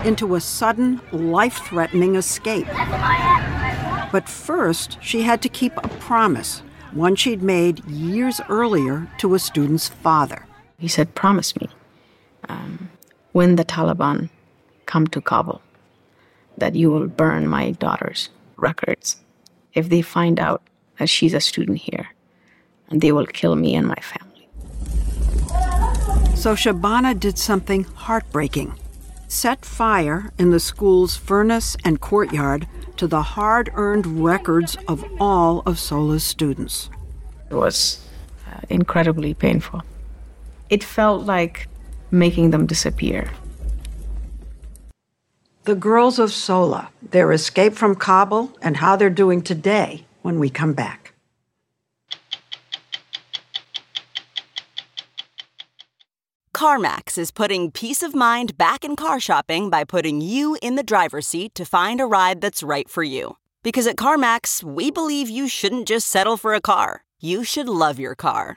into 0.03 0.35
a 0.35 0.41
sudden, 0.41 1.03
life 1.13 1.59
threatening 1.67 2.15
escape. 2.17 2.67
But 4.11 4.27
first, 4.27 4.97
she 5.03 5.21
had 5.21 5.43
to 5.43 5.51
keep 5.51 5.77
a 5.77 5.89
promise, 6.01 6.63
one 6.93 7.15
she'd 7.15 7.43
made 7.43 7.85
years 7.85 8.41
earlier 8.49 9.07
to 9.19 9.35
a 9.35 9.39
student's 9.39 9.89
father. 9.89 10.47
He 10.79 10.89
said, 10.89 11.15
Promise 11.15 11.61
me, 11.61 11.69
um, 12.49 12.91
when 13.33 13.57
the 13.57 13.67
Taliban 13.67 14.31
come 14.87 15.07
to 15.09 15.21
Kabul, 15.21 15.61
that 16.57 16.75
you 16.75 16.91
will 16.91 17.07
burn 17.07 17.47
my 17.47 17.73
daughter's 17.73 18.31
records 18.57 19.21
if 19.75 19.89
they 19.89 20.03
find 20.03 20.39
out 20.41 20.63
that 20.99 21.09
she's 21.09 21.35
a 21.35 21.41
student 21.41 21.79
here, 21.79 22.09
and 22.89 23.01
they 23.01 23.13
will 23.13 23.27
kill 23.27 23.57
me 23.57 23.75
and 23.75 23.87
my 23.87 24.01
family. 24.01 24.49
So 26.37 26.55
Shabana 26.55 27.19
did 27.19 27.39
something 27.39 27.85
heartbreaking 27.85 28.75
set 29.31 29.65
fire 29.65 30.33
in 30.39 30.51
the 30.51 30.59
school's 30.59 31.17
furnace 31.17 31.77
and 31.85 32.01
courtyard 32.01 32.67
to 32.97 33.07
the 33.07 33.23
hard 33.23 33.71
earned 33.75 34.05
records 34.05 34.77
of 34.89 35.05
all 35.21 35.63
of 35.65 35.79
Sola's 35.79 36.25
students. 36.25 36.91
It 37.49 37.55
was 37.55 38.05
uh, 38.49 38.61
incredibly 38.69 39.33
painful. 39.35 39.83
It 40.69 40.83
felt 40.83 41.25
like 41.25 41.69
making 42.11 42.51
them 42.51 42.67
disappear. 42.67 43.31
The 45.65 45.75
girls 45.75 46.19
of 46.19 46.33
Sola, 46.33 46.91
their 47.03 47.33
escape 47.33 47.75
from 47.75 47.95
Kabul, 47.95 48.57
and 48.63 48.79
how 48.79 48.97
they're 48.97 49.11
doing 49.11 49.43
today 49.43 50.07
when 50.23 50.39
we 50.39 50.49
come 50.49 50.73
back. 50.73 51.13
CarMax 56.55 57.19
is 57.19 57.31
putting 57.31 57.71
peace 57.71 58.03
of 58.03 58.15
mind 58.15 58.57
back 58.57 58.85
in 58.85 58.97
car 58.97 59.21
shopping 59.21 59.69
by 59.69 59.85
putting 59.85 60.23
you 60.23 60.57
in 60.63 60.77
the 60.77 60.83
driver's 60.83 61.27
seat 61.27 61.55
to 61.55 61.67
find 61.67 62.01
a 62.01 62.07
ride 62.07 62.41
that's 62.41 62.63
right 62.63 62.89
for 62.89 63.03
you. 63.03 63.37
Because 63.63 63.87
at 63.87 63.97
CarMax, 63.97 64.63
we 64.63 64.91
believe 64.91 65.29
you 65.29 65.47
shouldn't 65.47 65.87
just 65.87 66.07
settle 66.07 66.39
for 66.39 66.55
a 66.55 66.61
car, 66.61 67.05
you 67.21 67.45
should 67.45 67.69
love 67.69 67.99
your 67.99 68.15
car. 68.15 68.57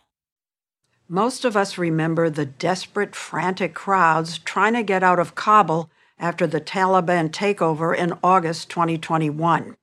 Most 1.13 1.43
of 1.43 1.57
us 1.57 1.77
remember 1.77 2.29
the 2.29 2.45
desperate, 2.45 3.17
frantic 3.17 3.73
crowds 3.73 4.37
trying 4.37 4.75
to 4.75 4.81
get 4.81 5.03
out 5.03 5.19
of 5.19 5.35
Kabul 5.35 5.89
after 6.17 6.47
the 6.47 6.61
Taliban 6.61 7.29
takeover 7.29 7.93
in 7.93 8.13
August 8.23 8.69
2021. 8.69 9.75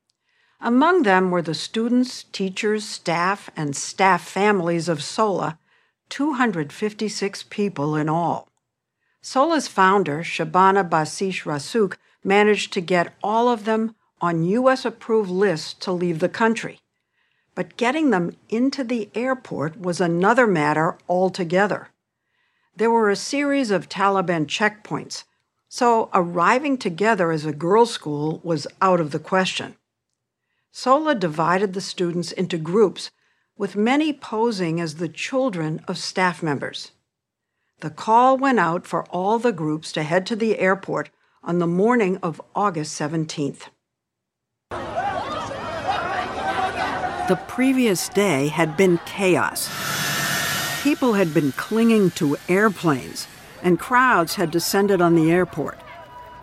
Among 0.63 1.03
them 1.03 1.31
were 1.31 1.43
the 1.43 1.53
students, 1.53 2.23
teachers, 2.33 2.83
staff, 2.89 3.51
and 3.55 3.77
staff 3.77 4.27
families 4.27 4.89
of 4.89 5.03
SOLA, 5.03 5.59
256 6.09 7.43
people 7.51 7.95
in 7.95 8.09
all. 8.09 8.49
SOLA's 9.21 9.69
founder, 9.69 10.21
Shabana 10.21 10.89
Basij 10.89 11.45
Rasikh, 11.45 11.99
managed 12.25 12.73
to 12.73 12.81
get 12.81 13.13
all 13.23 13.51
of 13.51 13.67
them 13.67 13.95
on 14.23 14.45
U.S. 14.45 14.87
approved 14.87 15.29
lists 15.29 15.75
to 15.75 15.93
leave 15.93 16.21
the 16.21 16.31
country. 16.31 16.81
But 17.59 17.77
getting 17.77 18.11
them 18.11 18.37
into 18.49 18.85
the 18.85 19.11
airport 19.17 19.81
was 19.81 20.01
another 20.01 20.47
matter 20.47 20.97
altogether. 21.09 21.89
There 22.77 22.89
were 22.89 23.11
a 23.11 23.17
series 23.17 23.73
of 23.73 23.89
Taliban 23.89 24.47
checkpoints, 24.47 25.25
so 25.69 26.09
arriving 26.15 26.79
together 26.79 27.33
as 27.33 27.45
a 27.45 27.53
girls' 27.53 27.91
school 27.91 28.41
was 28.45 28.69
out 28.81 29.01
of 29.01 29.11
the 29.11 29.19
question. 29.19 29.75
SOLA 30.71 31.17
divided 31.17 31.73
the 31.73 31.81
students 31.81 32.31
into 32.31 32.59
groups, 32.59 33.11
with 33.57 33.75
many 33.75 34.13
posing 34.13 34.81
as 34.81 34.95
the 34.95 35.09
children 35.09 35.81
of 35.89 35.99
staff 35.99 36.45
members. 36.45 36.93
The 37.81 37.91
call 37.91 38.39
went 38.39 38.61
out 38.61 38.87
for 38.87 39.03
all 39.07 39.41
the 39.41 39.51
groups 39.51 39.91
to 39.95 40.05
head 40.05 40.27
to 40.27 40.37
the 40.37 40.61
airport 40.61 41.11
on 41.43 41.59
the 41.59 41.67
morning 41.67 42.19
of 42.19 42.41
August 42.55 42.97
17th. 43.01 43.63
The 47.29 47.37
previous 47.47 48.09
day 48.09 48.49
had 48.49 48.75
been 48.75 48.99
chaos. 49.05 49.69
People 50.83 51.13
had 51.13 51.35
been 51.35 51.53
clinging 51.53 52.11
to 52.13 52.39
airplanes, 52.49 53.29
and 53.63 53.79
crowds 53.79 54.37
had 54.37 54.51
descended 54.51 55.03
on 55.03 55.15
the 55.15 55.31
airport. 55.31 55.79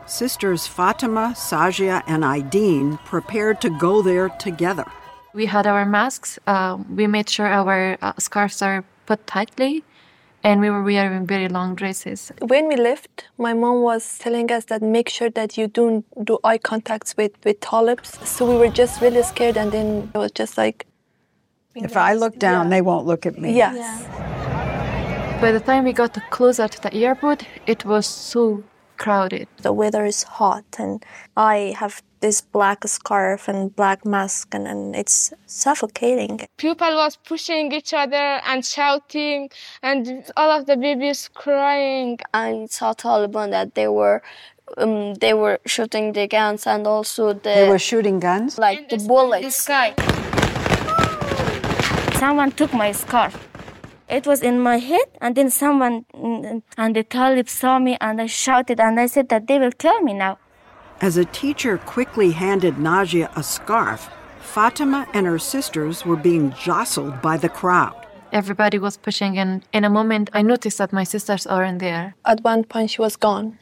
Sisters 0.06 0.68
Fatima, 0.68 1.34
Sajia, 1.36 2.04
and 2.06 2.24
Aideen 2.24 3.04
prepared 3.04 3.62
to 3.62 3.72
go 3.72 4.04
there 4.04 4.30
together. 4.30 4.86
We 5.34 5.48
had 5.48 5.66
our 5.66 5.88
masks. 5.88 6.38
Uh, 6.46 6.78
we 6.88 7.08
made 7.08 7.30
sure 7.32 7.48
our 7.48 7.98
uh, 8.04 8.14
scarves 8.20 8.62
are 8.62 8.84
put 9.08 9.26
tightly, 9.26 9.84
and 10.46 10.62
we 10.62 10.70
were 10.70 10.84
wearing 10.84 11.26
very 11.26 11.50
long 11.50 11.74
dresses. 11.74 12.32
When 12.40 12.68
we 12.68 12.76
left, 12.76 13.26
my 13.40 13.54
mom 13.54 13.82
was 13.82 14.20
telling 14.20 14.52
us 14.52 14.66
that 14.66 14.82
make 14.84 15.10
sure 15.10 15.32
that 15.32 15.58
you 15.58 15.68
don't 15.68 16.06
do 16.24 16.38
eye 16.44 16.60
contacts 16.60 17.18
with, 17.18 17.32
with 17.44 17.60
talibs. 17.62 18.24
So 18.26 18.46
we 18.52 18.56
were 18.56 18.70
just 18.70 19.02
really 19.02 19.24
scared, 19.24 19.58
and 19.58 19.72
then 19.72 20.12
it 20.14 20.18
was 20.18 20.32
just 20.32 20.56
like. 20.56 20.86
If 21.74 21.98
I 21.98 22.14
look 22.14 22.38
down, 22.38 22.70
they 22.70 22.82
won't 22.82 23.06
look 23.08 23.26
at 23.26 23.38
me. 23.40 23.56
Yes. 23.56 24.06
By 25.42 25.52
the 25.52 25.60
time 25.60 25.84
we 25.84 25.94
got 25.94 26.18
closer 26.30 26.68
to 26.68 26.82
the 26.82 26.94
airport, 26.94 27.46
it 27.66 27.84
was 27.84 28.06
so 28.06 28.64
crowded. 28.98 29.48
The 29.62 29.74
weather 29.74 30.06
is 30.06 30.24
hot, 30.24 30.66
and 30.80 31.04
I 31.38 31.76
have 31.78 32.02
this 32.22 32.42
black 32.42 32.88
scarf 32.88 33.48
and 33.48 33.76
black 33.76 34.06
mask, 34.06 34.54
and, 34.56 34.68
and 34.68 34.96
it's 34.96 35.34
suffocating. 35.46 36.48
People 36.58 36.96
was 36.96 37.18
pushing 37.18 37.72
each 37.72 37.94
other 37.94 38.42
and 38.46 38.66
shouting, 38.66 39.50
and 39.84 40.24
all 40.36 40.52
of 40.52 40.66
the 40.66 40.78
babies 40.78 41.30
crying. 41.34 42.20
I 42.34 42.68
saw 42.70 42.94
Taliban 42.94 43.52
that 43.52 43.76
they 43.76 43.88
were 43.88 44.22
um, 44.78 45.14
they 45.16 45.34
were 45.34 45.60
shooting 45.66 46.14
the 46.14 46.28
guns 46.28 46.66
and 46.66 46.88
also 46.88 47.34
the 47.34 47.40
They 47.44 47.70
were 47.70 47.80
shooting 47.80 48.20
guns? 48.20 48.58
like 48.58 48.90
the 48.90 48.98
bullets. 48.98 49.46
The 49.46 49.52
sky. 49.52 49.94
Someone 52.18 52.52
took 52.52 52.74
my 52.74 52.92
scarf. 52.92 53.36
It 54.08 54.28
was 54.28 54.44
in 54.44 54.60
my 54.60 54.78
head, 54.78 55.08
and 55.20 55.36
then 55.36 55.50
someone 55.50 56.06
mm, 56.14 56.62
and 56.78 56.96
the 56.96 57.04
Talib 57.04 57.50
saw 57.50 57.80
me, 57.80 57.98
and 58.00 58.22
I 58.22 58.28
shouted, 58.28 58.80
and 58.80 59.00
I 59.00 59.08
said 59.08 59.30
that 59.30 59.48
they 59.48 59.58
will 59.58 59.72
kill 59.72 60.00
me 60.02 60.14
now. 60.14 60.38
As 61.02 61.18
a 61.18 61.26
teacher 61.26 61.78
quickly 61.80 62.32
handed 62.32 62.76
Najia 62.76 63.36
a 63.36 63.42
scarf, 63.42 64.10
Fatima 64.40 65.08
and 65.14 65.26
her 65.26 65.40
sisters 65.40 66.06
were 66.06 66.16
being 66.16 66.54
jostled 66.54 67.22
by 67.22 67.36
the 67.38 67.50
crowd. 67.50 67.96
Everybody 68.32 68.78
was 68.78 68.96
pushing, 68.96 69.40
and 69.40 69.64
in 69.74 69.84
a 69.84 69.90
moment, 69.90 70.30
I 70.34 70.44
noticed 70.44 70.78
that 70.78 70.94
my 70.94 71.04
sisters 71.04 71.48
aren't 71.48 71.80
there. 71.80 72.16
At 72.26 72.44
one 72.44 72.64
point, 72.64 72.92
she 72.92 73.02
was 73.02 73.16
gone. 73.16 73.58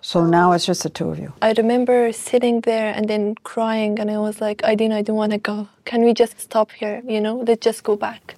So 0.00 0.24
now 0.24 0.52
it's 0.52 0.66
just 0.66 0.82
the 0.82 0.90
two 0.90 1.10
of 1.10 1.18
you. 1.18 1.32
I 1.42 1.52
remember 1.52 2.12
sitting 2.12 2.60
there 2.60 2.92
and 2.94 3.08
then 3.08 3.34
crying, 3.44 3.98
and 3.98 4.10
I 4.10 4.18
was 4.18 4.40
like, 4.40 4.62
I 4.62 4.74
didn't, 4.74 4.92
I 4.92 5.02
don't 5.02 5.16
want 5.16 5.32
to 5.32 5.38
go. 5.38 5.68
Can 5.86 6.02
we 6.02 6.12
just 6.12 6.38
stop 6.38 6.70
here? 6.72 7.02
You 7.06 7.20
know, 7.20 7.38
let's 7.46 7.64
just 7.64 7.82
go 7.82 7.96
back. 7.96 8.36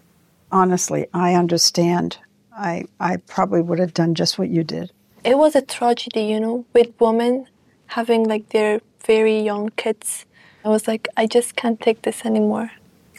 Honestly, 0.52 1.06
I 1.14 1.34
understand. 1.34 2.18
I 2.52 2.84
I 2.98 3.16
probably 3.16 3.62
would 3.62 3.78
have 3.78 3.94
done 3.94 4.14
just 4.14 4.38
what 4.38 4.48
you 4.48 4.64
did. 4.64 4.90
It 5.24 5.36
was 5.38 5.54
a 5.54 5.62
tragedy, 5.62 6.24
you 6.24 6.40
know, 6.40 6.64
with 6.72 6.92
women 7.00 7.46
having 7.88 8.24
like 8.24 8.50
their 8.50 8.80
very 9.04 9.40
young 9.40 9.70
kids. 9.70 10.26
I 10.64 10.68
was 10.68 10.86
like, 10.86 11.08
I 11.16 11.26
just 11.26 11.56
can't 11.56 11.80
take 11.80 12.02
this 12.02 12.24
anymore. 12.24 12.70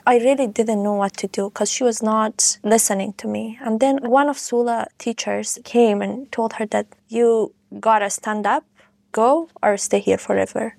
I 0.06 0.18
really 0.18 0.48
didn't 0.48 0.82
know 0.82 0.94
what 0.94 1.16
to 1.18 1.28
do 1.28 1.50
because 1.50 1.70
she 1.72 1.84
was 1.84 2.02
not 2.02 2.58
listening 2.64 3.14
to 3.14 3.28
me. 3.28 3.60
And 3.62 3.80
then 3.80 3.98
one 4.10 4.30
of 4.30 4.38
Sola 4.40 4.88
teachers 4.98 5.60
came 5.64 6.02
and 6.02 6.32
told 6.32 6.54
her 6.54 6.66
that 6.68 6.88
you 7.08 7.54
gotta 7.80 8.10
stand 8.10 8.48
up, 8.48 8.66
go, 9.12 9.50
or 9.62 9.78
stay 9.78 10.00
here 10.00 10.18
forever. 10.18 10.76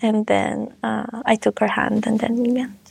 And 0.00 0.26
then 0.26 0.74
uh, 0.82 1.22
I 1.24 1.36
took 1.36 1.58
her 1.58 1.68
hand 1.68 2.06
and 2.06 2.20
then 2.20 2.36
we 2.36 2.52
went. 2.52 2.81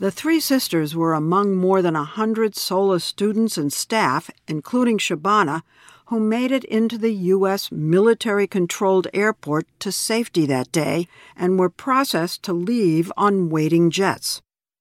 The 0.00 0.10
three 0.10 0.40
sisters 0.40 0.96
were 0.96 1.12
among 1.12 1.56
more 1.56 1.82
than 1.82 1.94
a 1.94 2.04
hundred 2.04 2.56
SOLA 2.56 3.00
students 3.00 3.58
and 3.58 3.70
staff, 3.70 4.30
including 4.48 4.96
Shabana, 4.96 5.60
who 6.06 6.18
made 6.18 6.52
it 6.52 6.64
into 6.64 6.96
the 6.96 7.12
U.S. 7.12 7.70
military 7.70 8.46
controlled 8.46 9.08
airport 9.12 9.66
to 9.80 9.92
safety 9.92 10.46
that 10.46 10.72
day 10.72 11.06
and 11.36 11.58
were 11.58 11.68
processed 11.68 12.42
to 12.44 12.54
leave 12.54 13.12
on 13.18 13.50
waiting 13.50 13.90
jets. 13.90 14.40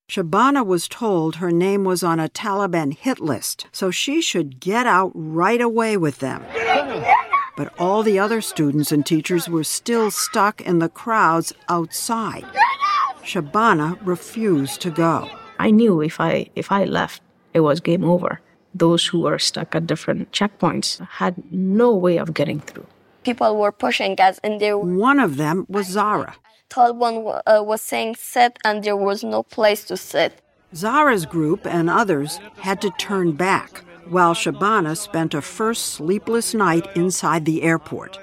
Shabana 0.10 0.66
was 0.66 0.88
told 0.88 1.36
her 1.36 1.52
name 1.52 1.84
was 1.84 2.02
on 2.02 2.22
a 2.22 2.30
Taliban 2.30 2.96
hit 2.96 3.20
list, 3.20 3.68
so 3.74 3.92
she 3.92 4.22
should 4.22 4.62
get 4.62 4.88
out 4.88 5.12
right 5.14 5.60
away 5.60 5.98
with 5.98 6.20
them. 6.20 6.46
But 7.58 7.74
all 7.78 8.04
the 8.04 8.20
other 8.20 8.40
students 8.40 8.94
and 8.94 9.06
teachers 9.06 9.50
were 9.50 9.66
still 9.66 10.12
stuck 10.12 10.62
in 10.62 10.80
the 10.80 10.88
crowds 10.88 11.52
outside. 11.68 12.46
Shabana 13.30 13.96
refused 14.04 14.82
to 14.82 14.90
go. 14.90 15.30
I 15.60 15.70
knew 15.70 16.02
if 16.02 16.20
I 16.20 16.50
if 16.56 16.72
I 16.72 16.86
left, 16.86 17.22
it 17.54 17.60
was 17.60 17.80
game 17.80 18.04
over. 18.04 18.42
Those 18.74 19.06
who 19.06 19.20
were 19.22 19.38
stuck 19.38 19.76
at 19.76 19.86
different 19.86 20.32
checkpoints 20.32 20.90
had 21.22 21.36
no 21.52 21.94
way 21.94 22.18
of 22.18 22.34
getting 22.34 22.60
through. 22.60 22.88
People 23.24 23.56
were 23.56 23.72
pushing 23.72 24.20
us, 24.20 24.40
and 24.44 24.60
there 24.60 24.80
One 24.80 25.20
of 25.20 25.38
them 25.38 25.68
was 25.70 25.86
Zara. 25.98 26.38
Taliban 26.72 27.16
uh, 27.46 27.62
was 27.64 27.84
saying 27.84 28.16
sit, 28.16 28.58
and 28.66 28.84
there 28.84 28.98
was 28.98 29.24
no 29.24 29.44
place 29.44 29.84
to 29.86 29.96
sit. 29.98 30.42
Zara's 30.74 31.28
group 31.28 31.68
and 31.68 31.88
others 31.88 32.40
had 32.68 32.82
to 32.82 32.90
turn 32.98 33.34
back, 33.34 33.84
while 34.10 34.34
Shabana 34.34 34.98
spent 34.98 35.36
a 35.36 35.42
first 35.42 35.84
sleepless 35.98 36.56
night 36.56 36.86
inside 36.96 37.46
the 37.46 37.62
airport. 37.62 38.18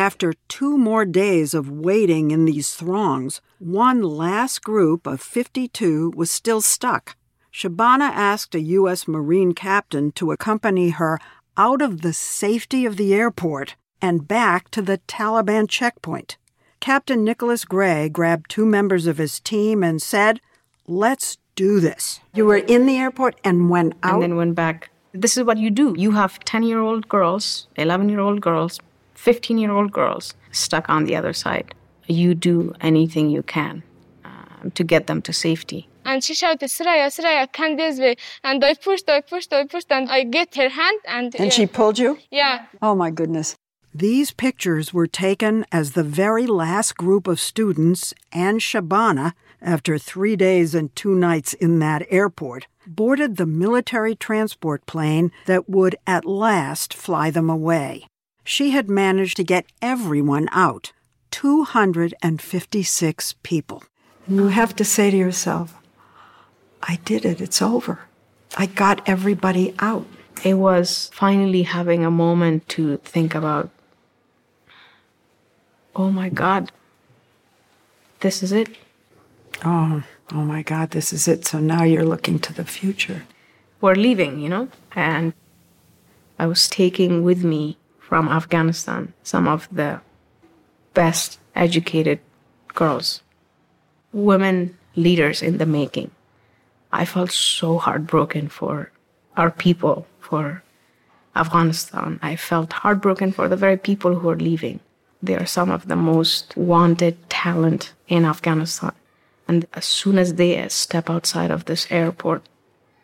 After 0.00 0.32
two 0.48 0.78
more 0.78 1.04
days 1.04 1.52
of 1.52 1.68
waiting 1.70 2.30
in 2.30 2.46
these 2.46 2.74
throngs, 2.74 3.42
one 3.58 4.00
last 4.00 4.64
group 4.64 5.06
of 5.06 5.20
52 5.20 6.14
was 6.16 6.30
still 6.30 6.62
stuck. 6.62 7.16
Shabana 7.52 8.08
asked 8.08 8.54
a 8.54 8.62
U.S. 8.80 9.06
Marine 9.06 9.52
captain 9.52 10.10
to 10.12 10.32
accompany 10.32 10.88
her 10.88 11.18
out 11.58 11.82
of 11.82 12.00
the 12.00 12.14
safety 12.14 12.86
of 12.86 12.96
the 12.96 13.12
airport 13.12 13.76
and 14.00 14.26
back 14.26 14.70
to 14.70 14.80
the 14.80 15.02
Taliban 15.06 15.68
checkpoint. 15.68 16.38
Captain 16.80 17.22
Nicholas 17.22 17.66
Gray 17.66 18.08
grabbed 18.08 18.48
two 18.48 18.64
members 18.64 19.06
of 19.06 19.18
his 19.18 19.38
team 19.38 19.84
and 19.84 20.00
said, 20.00 20.40
Let's 20.86 21.36
do 21.56 21.78
this. 21.78 22.20
You 22.32 22.46
were 22.46 22.56
in 22.56 22.86
the 22.86 22.96
airport 22.96 23.38
and 23.44 23.68
went 23.68 23.92
out? 24.02 24.22
And 24.22 24.32
then 24.32 24.36
went 24.36 24.54
back. 24.54 24.88
This 25.12 25.36
is 25.36 25.44
what 25.44 25.58
you 25.58 25.70
do. 25.70 25.94
You 25.98 26.12
have 26.12 26.40
10 26.40 26.62
year 26.62 26.80
old 26.80 27.06
girls, 27.06 27.68
11 27.76 28.08
year 28.08 28.20
old 28.20 28.40
girls, 28.40 28.80
15 29.20 29.58
year 29.58 29.70
old 29.70 29.92
girls 29.92 30.34
stuck 30.50 30.88
on 30.88 31.04
the 31.04 31.14
other 31.14 31.34
side. 31.34 31.74
You 32.06 32.34
do 32.34 32.74
anything 32.80 33.28
you 33.30 33.42
can 33.42 33.82
um, 34.24 34.70
to 34.72 34.82
get 34.82 35.06
them 35.06 35.20
to 35.22 35.32
safety. 35.32 35.88
And 36.06 36.24
she 36.24 36.34
shouted, 36.34 36.70
Soraya, 36.70 37.08
Soraya, 37.08 37.46
come 37.52 37.76
this 37.76 37.98
way. 37.98 38.16
And 38.42 38.64
I 38.64 38.74
pushed, 38.74 39.08
I 39.08 39.20
pushed, 39.20 39.52
I 39.52 39.66
pushed, 39.66 39.92
and 39.92 40.10
I 40.10 40.24
get 40.24 40.54
her 40.54 40.70
hand. 40.70 41.00
And, 41.06 41.34
And 41.38 41.52
she 41.52 41.66
pulled 41.66 41.98
you? 41.98 42.18
Yeah. 42.30 42.66
Oh 42.80 42.94
my 42.94 43.10
goodness. 43.10 43.56
These 43.92 44.30
pictures 44.30 44.94
were 44.94 45.06
taken 45.06 45.66
as 45.70 45.92
the 45.92 46.04
very 46.04 46.46
last 46.46 46.96
group 46.96 47.26
of 47.26 47.38
students 47.40 48.14
and 48.32 48.60
Shabana, 48.60 49.32
after 49.60 49.98
three 49.98 50.36
days 50.36 50.74
and 50.74 50.94
two 50.96 51.14
nights 51.14 51.52
in 51.52 51.80
that 51.80 52.06
airport, 52.08 52.66
boarded 52.86 53.36
the 53.36 53.46
military 53.46 54.14
transport 54.14 54.86
plane 54.86 55.30
that 55.44 55.68
would 55.68 55.96
at 56.06 56.24
last 56.24 56.94
fly 56.94 57.30
them 57.30 57.50
away. 57.50 58.06
She 58.50 58.72
had 58.72 58.90
managed 58.90 59.36
to 59.36 59.44
get 59.44 59.66
everyone 59.80 60.48
out 60.50 60.90
256 61.30 63.34
people. 63.44 63.84
You 64.26 64.48
have 64.48 64.74
to 64.74 64.84
say 64.84 65.12
to 65.12 65.16
yourself, 65.16 65.80
I 66.82 66.98
did 67.04 67.24
it. 67.24 67.40
It's 67.40 67.62
over. 67.62 68.00
I 68.56 68.66
got 68.66 69.08
everybody 69.08 69.72
out. 69.78 70.04
It 70.42 70.54
was 70.54 71.12
finally 71.14 71.62
having 71.62 72.04
a 72.04 72.10
moment 72.10 72.68
to 72.70 72.96
think 72.96 73.36
about 73.36 73.70
oh 75.94 76.10
my 76.10 76.28
God, 76.28 76.72
this 78.18 78.42
is 78.42 78.50
it. 78.50 78.76
Oh, 79.64 80.02
oh 80.32 80.42
my 80.42 80.62
God, 80.62 80.90
this 80.90 81.12
is 81.12 81.28
it. 81.28 81.46
So 81.46 81.60
now 81.60 81.84
you're 81.84 82.04
looking 82.04 82.40
to 82.40 82.52
the 82.52 82.64
future. 82.64 83.26
We're 83.80 83.94
leaving, 83.94 84.40
you 84.40 84.48
know? 84.48 84.70
And 84.96 85.34
I 86.36 86.48
was 86.48 86.66
taking 86.66 87.22
with 87.22 87.44
me 87.44 87.76
from 88.10 88.28
Afghanistan 88.28 89.14
some 89.22 89.46
of 89.46 89.68
the 89.70 90.00
best 90.94 91.38
educated 91.54 92.18
girls, 92.74 93.22
women 94.12 94.76
leaders 94.96 95.42
in 95.42 95.58
the 95.58 95.66
making. 95.80 96.10
I 96.92 97.04
felt 97.04 97.30
so 97.30 97.78
heartbroken 97.78 98.48
for 98.48 98.90
our 99.36 99.52
people, 99.52 100.08
for 100.18 100.64
Afghanistan. 101.36 102.18
I 102.20 102.34
felt 102.34 102.72
heartbroken 102.82 103.30
for 103.30 103.46
the 103.48 103.62
very 103.64 103.76
people 103.76 104.16
who 104.16 104.28
are 104.28 104.46
leaving. 104.50 104.80
They 105.22 105.36
are 105.36 105.46
some 105.46 105.70
of 105.70 105.86
the 105.86 105.94
most 105.94 106.56
wanted 106.56 107.14
talent 107.30 107.92
in 108.08 108.24
Afghanistan. 108.24 108.92
And 109.46 109.68
as 109.74 109.84
soon 109.84 110.18
as 110.18 110.34
they 110.34 110.68
step 110.68 111.08
outside 111.08 111.52
of 111.52 111.66
this 111.66 111.86
airport, 111.90 112.42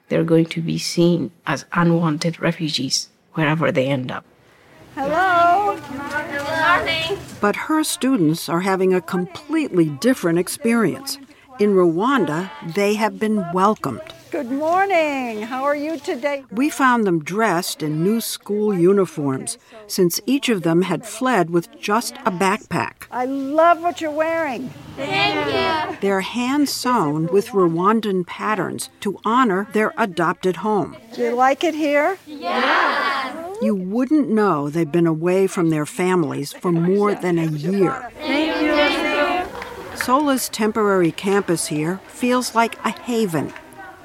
they're 0.09 0.25
going 0.25 0.47
to 0.47 0.61
be 0.61 0.79
seen 0.79 1.31
as 1.47 1.65
unwanted 1.73 2.41
refugees 2.41 3.09
wherever 3.35 3.71
they 3.71 3.87
end 3.87 4.11
up. 4.11 4.25
Hello. 4.99 5.77
Good 5.77 6.43
morning. 6.49 7.19
But 7.39 7.55
her 7.55 7.85
students 7.85 8.49
are 8.49 8.63
having 8.63 8.95
a 8.95 9.03
completely 9.03 9.91
different 9.91 10.39
experience. 10.39 11.19
In 11.59 11.75
Rwanda, 11.75 12.51
they 12.75 12.95
have 12.95 13.19
been 13.19 13.45
welcomed. 13.53 14.01
Good 14.31 14.51
morning. 14.51 15.43
How 15.43 15.65
are 15.65 15.77
you 15.77 15.99
today? 15.99 16.45
We 16.51 16.71
found 16.71 17.07
them 17.07 17.23
dressed 17.23 17.83
in 17.83 18.03
new 18.03 18.23
school 18.23 18.73
uniforms, 18.73 19.59
since 19.87 20.19
each 20.25 20.49
of 20.49 20.63
them 20.63 20.81
had 20.81 21.05
fled 21.07 21.51
with 21.51 21.69
just 21.79 22.17
a 22.25 22.31
backpack. 22.31 23.07
I 23.11 23.27
love 23.27 23.83
what 23.83 24.01
you're 24.01 24.11
wearing. 24.11 24.71
Thank 24.97 25.93
you. 25.93 25.99
They're 26.01 26.23
hand 26.23 26.71
sewn 26.71 27.27
with 27.27 27.49
Rwandan 27.49 28.27
patterns 28.27 28.89
to 29.01 29.21
honor 29.27 29.69
their 29.75 29.93
adopted 29.99 30.57
home. 30.57 30.97
Do 31.15 31.23
you 31.23 31.35
like 31.35 31.65
it 31.65 31.75
here? 31.75 32.17
Yes. 32.27 33.46
You 33.63 33.75
wouldn't 33.75 34.29
know 34.29 34.69
they've 34.69 34.91
been 34.91 35.07
away 35.07 35.47
from 35.47 35.71
their 35.71 35.87
families 35.87 36.53
for 36.53 36.71
more 36.73 37.15
than 37.15 37.39
a 37.39 37.47
year. 37.47 38.11
Thank 38.19 38.61
you. 38.61 39.97
Sola's 39.97 40.49
temporary 40.49 41.11
campus 41.11 41.67
here 41.67 42.01
feels 42.09 42.55
like 42.55 42.77
a 42.85 42.91
haven. 42.91 43.53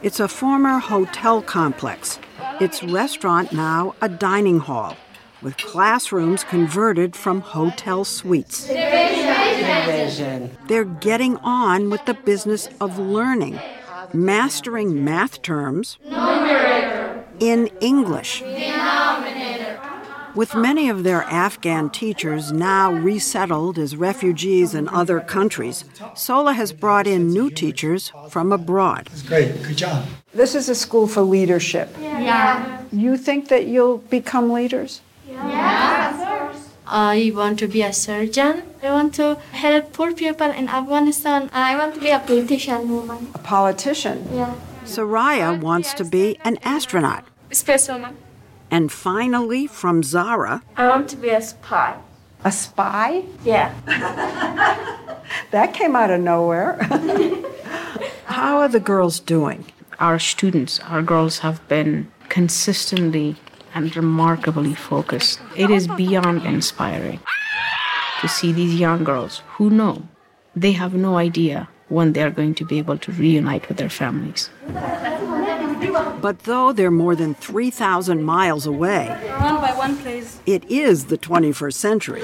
It's 0.02 0.20
a 0.20 0.28
former 0.28 0.80
hotel 0.80 1.41
complex. 1.41 2.18
Its 2.60 2.82
restaurant 2.82 3.52
now 3.52 3.93
a 4.02 4.10
dining 4.10 4.60
hall, 4.60 4.97
with 5.41 5.58
classrooms 5.58 6.43
converted 6.43 7.16
from 7.16 7.41
hotel 7.41 8.04
suites. 8.04 8.66
They're 10.68 10.86
getting 10.86 11.38
on 11.38 11.89
with 11.89 12.06
the 12.06 12.14
business 12.14 12.68
of 12.80 12.97
learning, 12.97 13.60
mastering 14.14 15.04
math 15.04 15.41
terms 15.41 15.97
in 17.39 17.68
English. 17.80 18.43
With 20.34 20.55
many 20.55 20.89
of 20.89 21.03
their 21.03 21.23
Afghan 21.23 21.89
teachers 21.89 22.51
now 22.51 22.91
resettled 22.91 23.77
as 23.77 23.95
refugees 23.95 24.73
in 24.73 24.88
other 24.88 25.19
countries, 25.19 25.84
Sola 26.15 26.53
has 26.53 26.71
brought 26.71 27.05
in 27.05 27.27
new 27.27 27.49
teachers 27.49 28.11
from 28.29 28.51
abroad. 28.51 29.07
That's 29.11 29.23
Great, 29.23 29.61
good 29.63 29.77
job. 29.77 30.05
This 30.34 30.55
is 30.55 30.69
a 30.69 30.75
school 30.75 31.07
for 31.07 31.21
leadership. 31.21 31.95
Yeah. 31.99 32.84
You 32.91 33.17
think 33.17 33.49
that 33.49 33.67
you'll 33.67 33.97
become 33.97 34.51
leaders? 34.51 35.01
I 36.93 37.32
want 37.34 37.59
to 37.59 37.67
be 37.67 37.82
a 37.84 37.93
surgeon. 37.93 38.63
I 38.84 38.91
want 38.91 39.15
to 39.15 39.36
help 39.51 39.93
poor 39.93 40.13
people 40.13 40.49
in 40.51 40.67
Afghanistan. 40.67 41.49
I 41.53 41.77
want 41.77 41.95
to 41.95 42.01
be 42.01 42.09
a 42.09 42.19
politician 42.19 42.89
woman. 42.89 43.27
A 43.34 43.38
politician? 43.39 44.27
Yeah. 44.34 44.53
Soraya 44.86 45.59
wants 45.59 45.93
to 45.93 46.03
be 46.03 46.38
an 46.43 46.57
astronaut. 46.63 47.23
Spacewoman. 47.51 48.15
And 48.72 48.91
finally, 48.91 49.67
from 49.67 50.01
Zara, 50.01 50.63
I 50.78 50.88
want 50.88 51.09
to 51.09 51.17
be 51.17 51.30
a 51.30 51.41
spy. 51.41 51.97
a 52.43 52.51
spy? 52.51 53.24
Yeah. 53.43 53.74
That 55.51 55.74
came 55.74 55.95
out 55.95 56.09
of 56.09 56.19
nowhere. 56.22 56.78
How 58.26 58.57
are 58.59 58.67
the 58.67 58.80
girls 58.80 59.19
doing? 59.19 59.65
Our 59.99 60.19
students, 60.19 60.80
our 60.82 61.01
girls, 61.01 61.39
have 61.39 61.65
been 61.67 62.11
consistently 62.30 63.36
and 63.74 63.95
remarkably 63.95 64.74
focused. 64.74 65.39
It 65.55 65.69
is 65.69 65.88
beyond 65.88 66.45
inspiring 66.45 67.19
to 68.22 68.28
see 68.28 68.51
these 68.51 68.76
young 68.80 69.03
girls 69.03 69.41
who 69.55 69.69
know 69.69 70.03
they 70.55 70.74
have 70.74 70.93
no 70.93 71.17
idea 71.17 71.69
when 71.88 72.13
they're 72.13 72.32
going 72.32 72.55
to 72.55 72.65
be 72.65 72.78
able 72.78 72.97
to 72.97 73.11
reunite 73.11 73.67
with 73.67 73.78
their 73.78 73.89
families. 73.89 74.49
But 76.21 76.39
though 76.43 76.71
they're 76.73 76.91
more 76.91 77.15
than 77.15 77.34
3,000 77.36 78.23
miles 78.23 78.65
away, 78.65 79.07
One 79.39 79.55
by 79.61 79.71
one, 79.75 79.97
please. 79.97 80.39
it 80.45 80.63
is 80.69 81.05
the 81.05 81.17
21st 81.17 81.73
century. 81.73 82.21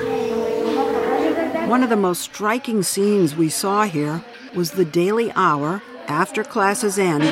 One 1.68 1.84
of 1.84 1.90
the 1.90 1.96
most 1.98 2.22
striking 2.22 2.84
scenes 2.84 3.36
we 3.36 3.50
saw 3.50 3.84
here 3.86 4.24
was 4.56 4.72
the 4.72 4.86
daily 4.86 5.32
hour 5.36 5.82
after 6.08 6.44
classes 6.44 6.98
end 7.00 7.24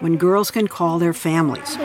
when 0.00 0.16
girls 0.16 0.50
can 0.50 0.66
call 0.66 0.98
their 0.98 1.12
families. 1.12 1.76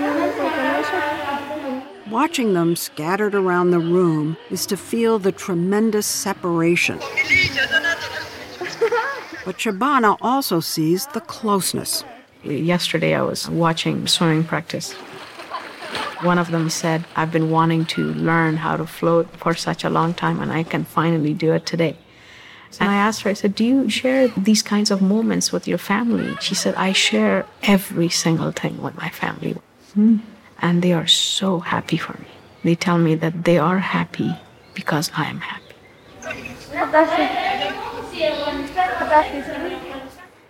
Watching 2.09 2.53
them 2.53 2.75
scattered 2.77 3.35
around 3.35 3.71
the 3.71 3.79
room 3.79 4.37
is 4.49 4.65
to 4.67 4.77
feel 4.77 5.19
the 5.19 5.31
tremendous 5.33 6.07
separation. 6.07 6.99
But 9.43 9.57
Shabana 9.57 10.17
also 10.21 10.59
sees 10.61 11.07
the 11.07 11.21
closeness. 11.21 12.03
Yesterday, 12.45 13.15
I 13.15 13.21
was 13.21 13.49
watching 13.49 14.07
swimming 14.07 14.43
practice. 14.43 14.93
One 16.21 16.37
of 16.37 16.51
them 16.51 16.69
said, 16.69 17.05
I've 17.15 17.31
been 17.31 17.49
wanting 17.49 17.85
to 17.87 18.13
learn 18.13 18.57
how 18.57 18.77
to 18.77 18.85
float 18.85 19.27
for 19.37 19.53
such 19.53 19.83
a 19.83 19.89
long 19.89 20.13
time, 20.13 20.39
and 20.39 20.51
I 20.51 20.63
can 20.63 20.85
finally 20.85 21.33
do 21.33 21.53
it 21.53 21.65
today. 21.65 21.97
And 22.79 22.89
I 22.89 22.95
asked 22.95 23.21
her, 23.23 23.29
I 23.29 23.33
said, 23.33 23.55
Do 23.55 23.63
you 23.63 23.89
share 23.89 24.27
these 24.29 24.61
kinds 24.61 24.91
of 24.91 25.01
moments 25.01 25.51
with 25.51 25.67
your 25.67 25.77
family? 25.77 26.35
She 26.41 26.55
said, 26.55 26.75
I 26.75 26.91
share 26.93 27.45
every 27.63 28.09
single 28.09 28.51
thing 28.51 28.81
with 28.81 28.95
my 28.97 29.09
family. 29.09 29.57
Hmm. 29.93 30.17
And 30.59 30.81
they 30.81 30.93
are 30.93 31.07
so 31.07 31.59
happy 31.59 31.97
for 31.97 32.13
me. 32.13 32.27
They 32.63 32.75
tell 32.75 32.97
me 32.97 33.15
that 33.15 33.43
they 33.43 33.57
are 33.57 33.79
happy 33.79 34.35
because 34.73 35.11
I 35.15 35.25
am 35.25 35.39
happy. 35.39 35.75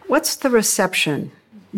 What's 0.07 0.35
the 0.35 0.49
reception 0.49 1.31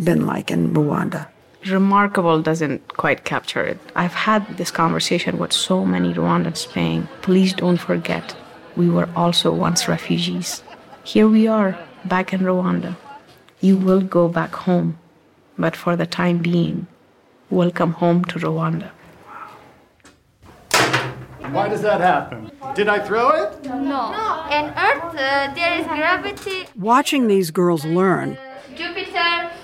been 0.03 0.25
like 0.25 0.51
in 0.51 0.73
Rwanda? 0.73 1.27
Remarkable 1.65 2.41
doesn't 2.41 2.95
quite 2.95 3.25
capture 3.25 3.63
it. 3.63 3.79
I've 3.95 4.13
had 4.13 4.57
this 4.57 4.71
conversation 4.71 5.37
with 5.37 5.51
so 5.51 5.85
many 5.85 6.13
Rwandans 6.13 6.71
saying, 6.71 7.07
please 7.21 7.53
don't 7.53 7.77
forget, 7.77 8.35
we 8.75 8.89
were 8.89 9.09
also 9.15 9.51
once 9.51 9.87
refugees. 9.87 10.63
Here 11.03 11.27
we 11.27 11.47
are, 11.47 11.77
back 12.05 12.31
in 12.31 12.41
Rwanda. 12.41 12.95
You 13.59 13.75
will 13.75 14.01
go 14.01 14.29
back 14.29 14.53
home, 14.53 14.99
but 15.57 15.75
for 15.75 15.95
the 15.95 16.05
time 16.05 16.37
being, 16.37 16.87
welcome 17.49 17.93
home 17.93 18.23
to 18.25 18.39
Rwanda. 18.39 18.91
Why 21.51 21.69
does 21.69 21.81
that 21.81 22.01
happen? 22.01 22.51
Did 22.75 22.87
I 22.87 22.99
throw 22.99 23.29
it? 23.29 23.63
No. 23.63 23.95
On 24.55 24.65
Earth, 24.77 25.15
uh, 25.15 25.53
there 25.55 25.79
is 25.79 25.87
gravity. 25.87 26.67
Watching 26.75 27.27
these 27.27 27.51
girls 27.51 27.85
learn, 27.85 28.37
Jupiter, 28.75 29.11
Mars. 29.11 29.56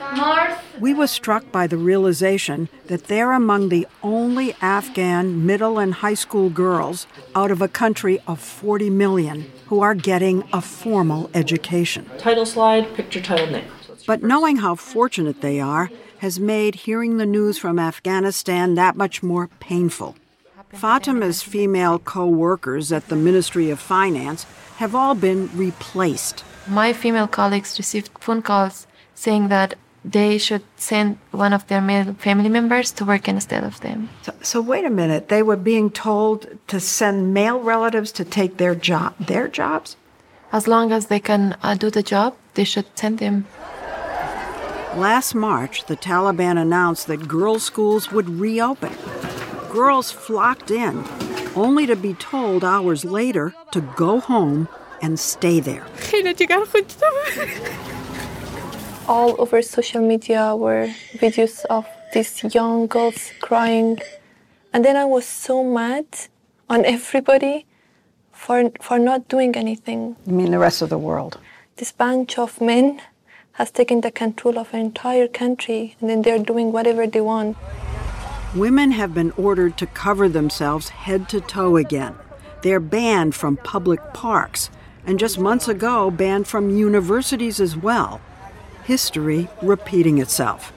We 0.80 0.93
were 0.93 1.07
struck 1.07 1.51
by 1.51 1.68
the 1.68 1.78
realization 1.78 2.68
that 2.88 3.05
they're 3.05 3.32
among 3.32 3.70
the 3.70 3.88
only 4.01 4.53
Afghan 4.61 5.45
middle 5.45 5.80
and 5.80 5.93
high 5.93 6.14
school 6.14 6.49
girls 6.49 7.07
out 7.36 7.51
of 7.51 7.61
a 7.61 7.68
country 7.68 8.20
of 8.28 8.39
40 8.39 8.89
million 8.89 9.51
who 9.68 9.82
are 9.82 9.95
getting 9.95 10.43
a 10.51 10.61
formal 10.61 11.30
education. 11.34 12.09
Title 12.18 12.45
slide, 12.45 12.93
picture 12.95 13.22
title 13.22 13.47
name. 13.47 13.66
But 14.05 14.24
knowing 14.24 14.57
how 14.57 14.76
fortunate 14.76 15.41
they 15.41 15.59
are 15.59 15.89
has 16.20 16.39
made 16.39 16.76
hearing 16.76 17.18
the 17.18 17.26
news 17.26 17.57
from 17.57 17.80
Afghanistan 17.80 18.76
that 18.76 18.95
much 18.95 19.24
more 19.24 19.47
painful. 19.59 20.16
Fatima's 20.74 21.41
female 21.41 21.99
co 21.99 22.26
workers 22.26 22.91
at 22.91 23.07
the 23.07 23.16
Ministry 23.16 23.70
of 23.70 23.80
Finance 23.80 24.45
have 24.78 24.95
all 24.95 25.16
been 25.16 25.49
replaced. 25.55 26.43
My 26.68 26.93
female 26.93 27.28
colleagues 27.28 27.78
received 27.78 28.09
phone 28.20 28.41
calls 28.41 28.88
saying 29.14 29.49
that 29.49 29.76
they 30.06 30.38
should 30.38 30.64
send 30.76 31.18
one 31.32 31.54
of 31.54 31.68
their 31.68 31.82
male 31.82 32.14
family 32.16 32.49
members 32.49 32.91
to 32.91 33.06
work 33.06 33.28
instead 33.28 33.64
of 33.64 33.80
them. 33.82 34.10
So, 34.24 34.34
so 34.41 34.62
wait 34.62 34.86
a 34.86 34.89
minute, 34.89 35.30
they 35.30 35.41
were 35.41 35.56
being 35.56 35.89
told 35.89 36.47
to 36.68 36.80
send 36.80 37.34
male 37.34 37.60
relatives 37.60 38.12
to 38.14 38.26
take 38.26 38.58
their 38.58 38.76
job, 38.76 39.16
their 39.18 39.47
jobs? 39.47 39.95
As 40.51 40.68
long 40.68 40.91
as 40.91 41.08
they 41.08 41.20
can 41.20 41.58
uh, 41.64 41.76
do 41.76 41.89
the 41.89 42.04
job, 42.04 42.36
they 42.54 42.64
should 42.64 42.86
send 42.95 43.20
them. 43.20 43.47
Last 44.95 45.34
March, 45.34 45.86
the 45.86 45.97
Taliban 45.97 46.62
announced 46.62 47.08
that 47.08 47.28
girls' 47.28 47.64
schools 47.64 48.12
would 48.12 48.30
reopen. 48.30 48.93
Girls 49.72 50.12
flocked 50.12 50.70
in, 50.70 51.04
only 51.56 51.88
to 51.88 51.95
be 51.95 52.14
told 52.14 52.64
hours 52.64 53.04
later 53.04 53.56
to 53.72 53.82
go 53.82 54.20
home 54.20 54.68
and 55.01 55.20
stay 55.20 55.60
there. 55.60 55.88
All 59.08 59.36
over 59.38 59.62
social 59.62 60.01
media 60.01 60.56
were 60.56 60.89
videos 61.16 61.66
of 61.66 61.86
these 62.14 62.41
young 62.56 62.88
girls 62.88 63.32
crying. 63.41 63.99
And 64.72 64.86
then 64.86 64.95
I 64.95 65.04
was 65.04 65.26
so 65.26 65.62
mad 65.62 66.06
on 66.70 66.86
everybody 66.97 67.66
for, 68.32 68.72
for 68.80 68.97
not 68.97 69.28
doing 69.28 69.56
anything. 69.58 70.16
You 70.26 70.34
mean 70.34 70.51
the 70.51 70.60
rest 70.60 70.82
of 70.82 70.89
the 70.89 70.97
world? 70.97 71.38
This 71.76 71.91
bunch 71.91 72.39
of 72.39 72.62
men 72.62 73.01
has 73.54 73.72
taken 73.72 74.01
the 74.01 74.12
control 74.12 74.58
of 74.58 74.74
an 74.74 74.80
entire 74.80 75.28
country 75.28 75.95
and 75.99 76.10
then 76.10 76.22
they're 76.22 76.39
doing 76.39 76.72
whatever 76.72 77.06
they 77.06 77.22
want. 77.22 77.58
Women 78.56 78.91
have 78.91 79.14
been 79.14 79.32
ordered 79.32 79.78
to 79.80 79.86
cover 79.86 80.30
themselves 80.30 80.89
head 80.89 81.28
to 81.30 81.41
toe 81.41 81.76
again. 81.76 82.16
They're 82.62 82.80
banned 82.80 83.36
from 83.36 83.58
public 83.58 83.99
parks, 84.14 84.70
and 85.06 85.20
just 85.20 85.38
months 85.38 85.68
ago, 85.68 86.10
banned 86.10 86.47
from 86.47 86.70
universities 86.70 87.60
as 87.60 87.76
well. 87.76 88.22
History 88.86 89.47
repeating 89.61 90.17
itself. 90.17 90.73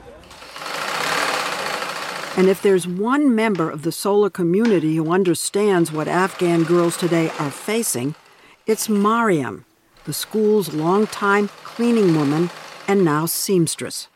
And 2.37 2.47
if 2.47 2.61
there's 2.61 2.87
one 2.87 3.35
member 3.35 3.69
of 3.69 3.81
the 3.81 3.91
Sola 3.91 4.29
community 4.29 4.95
who 4.95 5.11
understands 5.11 5.91
what 5.91 6.07
Afghan 6.07 6.63
girls 6.63 6.95
today 6.95 7.29
are 7.39 7.51
facing, 7.51 8.15
it's 8.65 8.87
Mariam, 8.87 9.65
the 10.05 10.13
school's 10.13 10.73
longtime 10.73 11.49
cleaning 11.63 12.15
woman 12.15 12.49
and 12.87 13.03
now 13.03 13.25
seamstress. 13.25 14.07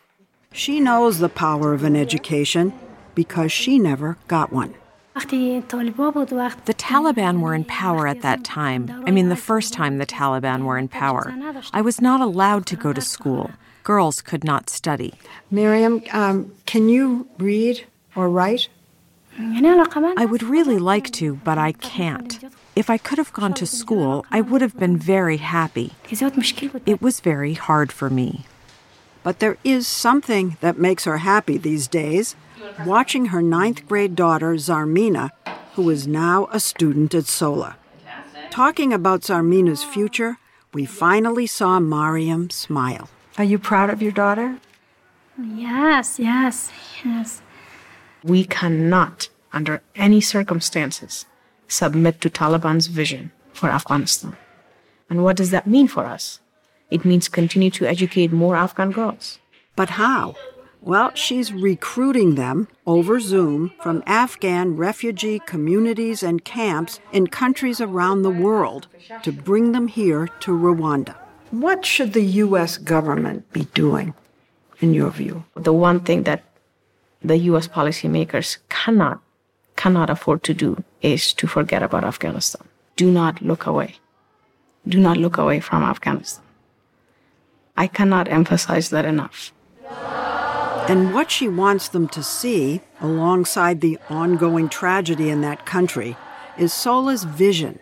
She 0.54 0.80
knows 0.80 1.20
the 1.20 1.30
power 1.30 1.74
of 1.74 1.84
an 1.84 1.96
education 1.96 2.74
because 3.16 3.52
she 3.52 3.80
never 3.80 4.18
got 4.28 4.54
one. 4.54 4.76
The 6.66 6.74
Taliban 6.74 7.42
were 7.42 7.54
in 7.54 7.66
power 7.66 8.08
at 8.08 8.22
that 8.22 8.46
time. 8.46 9.04
I 9.06 9.12
mean, 9.12 9.28
the 9.30 9.36
first 9.36 9.74
time 9.74 9.98
the 9.98 10.06
Taliban 10.06 10.64
were 10.64 10.78
in 10.78 10.88
power. 10.88 11.34
I 11.74 11.82
was 11.82 12.00
not 12.00 12.22
allowed 12.22 12.66
to 12.68 12.76
go 12.78 12.94
to 12.94 13.02
school. 13.02 13.52
Girls 13.84 14.22
could 14.22 14.44
not 14.44 14.70
study. 14.70 15.14
Miriam, 15.50 16.04
um, 16.12 16.54
can 16.66 16.90
you 16.90 17.28
read 17.38 17.86
or 18.16 18.30
write? 18.30 18.70
I 19.38 20.26
would 20.30 20.44
really 20.44 20.78
like 20.78 21.10
to, 21.12 21.36
but 21.36 21.58
I 21.58 21.72
can't. 21.72 22.40
If 22.76 22.90
I 22.90 22.98
could 22.98 23.18
have 23.18 23.34
gone 23.34 23.54
to 23.56 23.66
school, 23.66 24.26
I 24.32 24.42
would 24.42 24.62
have 24.62 24.78
been 24.78 24.98
very 24.98 25.38
happy. 25.38 25.94
It 26.10 27.02
was 27.02 27.20
very 27.20 27.54
hard 27.54 27.92
for 27.92 28.10
me. 28.10 28.46
But 29.24 29.40
there 29.40 29.58
is 29.64 29.88
something 29.88 30.58
that 30.62 30.78
makes 30.78 31.06
her 31.06 31.18
happy 31.18 31.58
these 31.58 31.88
days 31.88 32.36
watching 32.86 33.28
her 33.28 33.42
ninth 33.42 33.88
grade 33.88 34.16
daughter, 34.16 34.54
Zarmina, 34.56 35.32
who 35.74 35.90
is 35.90 36.08
now 36.08 36.48
a 36.52 36.60
student 36.60 37.14
at 37.14 37.26
SOLA. 37.26 37.78
Talking 38.50 38.94
about 38.94 39.22
Zarmina's 39.22 39.84
future, 39.84 40.38
we 40.74 40.86
finally 40.86 41.48
saw 41.48 41.80
Mariam 41.80 42.50
smile. 42.50 43.10
Are 43.38 43.44
you 43.44 43.58
proud 43.58 43.90
of 43.90 44.02
your 44.02 44.12
daughter? 44.12 44.58
Yes, 45.42 46.20
yes, 46.20 46.72
yes. 47.04 47.42
We 48.24 48.44
cannot, 48.44 49.30
under 49.54 49.82
any 49.96 50.22
circumstances, 50.22 51.26
submit 51.68 52.20
to 52.22 52.30
Taliban's 52.30 52.88
vision 52.88 53.32
for 53.54 53.70
Afghanistan. 53.70 54.36
And 55.10 55.24
what 55.24 55.38
does 55.38 55.52
that 55.52 55.68
mean 55.68 55.88
for 55.88 56.06
us? 56.06 56.40
It 56.90 57.06
means 57.06 57.30
continue 57.30 57.72
to 57.72 57.88
educate 57.88 58.32
more 58.34 58.56
Afghan 58.56 58.92
girls. 58.92 59.40
But 59.76 59.92
how? 59.92 60.36
Well, 60.82 61.12
she's 61.14 61.54
recruiting 61.54 62.36
them 62.36 62.68
over 62.86 63.20
Zoom 63.20 63.72
from 63.82 64.04
Afghan 64.06 64.76
refugee 64.76 65.40
communities 65.46 66.22
and 66.24 66.44
camps 66.44 67.00
in 67.14 67.28
countries 67.28 67.80
around 67.80 68.24
the 68.24 68.30
world 68.30 68.88
to 69.24 69.32
bring 69.32 69.72
them 69.72 69.88
here 69.88 70.28
to 70.42 70.52
Rwanda. 70.52 71.16
What 71.52 71.86
should 71.86 72.14
the 72.14 72.24
U.S. 72.24 72.78
government 72.78 73.52
be 73.52 73.66
doing, 73.74 74.14
in 74.80 74.94
your 74.94 75.10
view? 75.10 75.44
The 75.56 75.74
one 75.74 76.00
thing 76.00 76.24
that 76.24 76.44
the 77.22 77.38
U.S. 77.52 77.68
policymakers 77.68 78.58
cannot 78.70 79.22
cannot 79.76 80.10
afford 80.10 80.44
to 80.44 80.54
do 80.54 80.84
is 81.02 81.34
to 81.34 81.48
forget 81.48 81.84
about 81.84 82.04
Afghanistan. 82.04 82.66
Do 82.96 83.12
not 83.12 83.42
look 83.42 83.66
away. 83.66 83.96
Do 84.88 84.98
not 85.00 85.18
look 85.18 85.38
away 85.38 85.60
from 85.60 85.84
Afghanistan. 85.84 86.46
I 87.76 87.88
cannot 87.88 88.28
emphasize 88.28 88.90
that 88.90 89.06
enough. 89.06 89.52
And 90.88 91.14
what 91.14 91.32
she 91.32 91.48
wants 91.48 91.90
them 91.90 92.08
to 92.10 92.24
see, 92.24 92.82
alongside 93.02 93.82
the 93.82 93.98
ongoing 94.10 94.70
tragedy 94.70 95.30
in 95.30 95.42
that 95.42 95.66
country, 95.66 96.16
is 96.58 96.72
Sola's 96.72 97.24
vision 97.24 97.80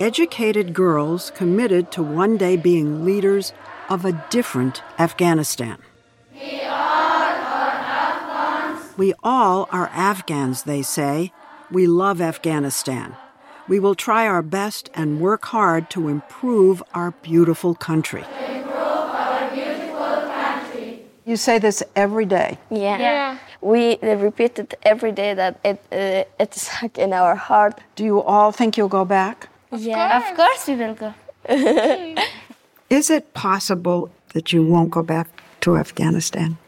educated 0.00 0.72
girls 0.72 1.30
committed 1.32 1.92
to 1.92 2.02
one 2.02 2.38
day 2.38 2.56
being 2.56 3.04
leaders 3.04 3.52
of 3.90 4.06
a 4.06 4.24
different 4.30 4.82
Afghanistan. 4.98 5.76
We 6.32 6.62
all 6.62 6.72
are 6.72 7.76
Afghans. 8.16 8.96
We 8.96 9.12
all 9.22 9.68
are 9.70 9.90
Afghans, 9.92 10.62
they 10.62 10.80
say. 10.80 11.32
We 11.70 11.86
love 11.86 12.20
Afghanistan. 12.20 13.14
We 13.68 13.78
will 13.78 13.94
try 13.94 14.26
our 14.26 14.42
best 14.42 14.90
and 14.94 15.20
work 15.20 15.44
hard 15.44 15.90
to 15.90 16.08
improve 16.08 16.82
our 16.94 17.10
beautiful 17.22 17.74
country. 17.74 18.24
Improve 18.48 18.72
our 18.74 19.50
beautiful 19.50 20.30
country. 20.32 21.04
You 21.26 21.36
say 21.36 21.58
this 21.58 21.82
every 21.94 22.24
day. 22.24 22.58
Yeah. 22.70 22.98
yeah. 22.98 23.38
We 23.60 23.98
repeat 23.98 24.58
it 24.58 24.74
every 24.82 25.12
day 25.12 25.34
that 25.34 25.60
it 25.62 25.78
uh, 25.92 26.42
it's 26.42 26.62
stuck 26.62 26.96
in 27.04 27.12
our 27.12 27.36
heart. 27.36 27.78
Do 27.96 28.04
you 28.04 28.22
all 28.22 28.50
think 28.50 28.78
you'll 28.78 28.88
go 28.88 29.04
back? 29.04 29.49
Of 29.70 29.82
yeah. 29.82 30.20
Course. 30.20 30.30
Of 30.30 30.36
course 30.36 30.68
we 30.68 30.74
will 30.76 30.94
go. 30.94 31.14
Is 32.90 33.10
it 33.10 33.34
possible 33.34 34.10
that 34.32 34.52
you 34.52 34.64
won't 34.64 34.90
go 34.90 35.02
back 35.02 35.28
to 35.60 35.76
Afghanistan? 35.76 36.58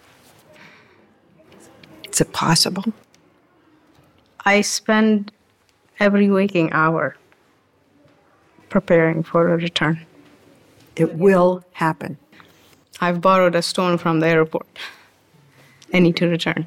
Is 2.10 2.20
it 2.20 2.32
possible? 2.32 2.84
I 4.44 4.60
spend 4.60 5.32
every 5.98 6.30
waking 6.30 6.72
hour 6.72 7.16
preparing 8.68 9.22
for 9.22 9.48
a 9.48 9.56
return. 9.56 10.00
It 10.96 11.14
will 11.14 11.64
happen. 11.72 12.18
I've 13.00 13.20
borrowed 13.20 13.54
a 13.54 13.62
stone 13.62 13.98
from 13.98 14.20
the 14.20 14.28
airport. 14.28 14.78
I 15.92 15.98
need 15.98 16.16
to 16.16 16.28
return. 16.28 16.66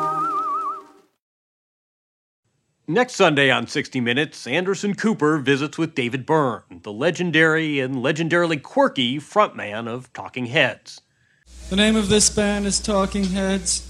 Next 2.87 3.13
Sunday 3.13 3.51
on 3.51 3.67
60 3.67 4.01
Minutes, 4.01 4.47
Anderson 4.47 4.95
Cooper 4.95 5.37
visits 5.37 5.77
with 5.77 5.93
David 5.93 6.25
Byrne, 6.25 6.63
the 6.81 6.91
legendary 6.91 7.79
and 7.79 7.97
legendarily 7.97 8.59
quirky 8.61 9.17
frontman 9.17 9.87
of 9.87 10.11
Talking 10.13 10.47
Heads. 10.47 10.99
The 11.69 11.75
name 11.75 11.95
of 11.95 12.09
this 12.09 12.29
band 12.31 12.65
is 12.65 12.79
Talking 12.79 13.25
Heads. 13.25 13.87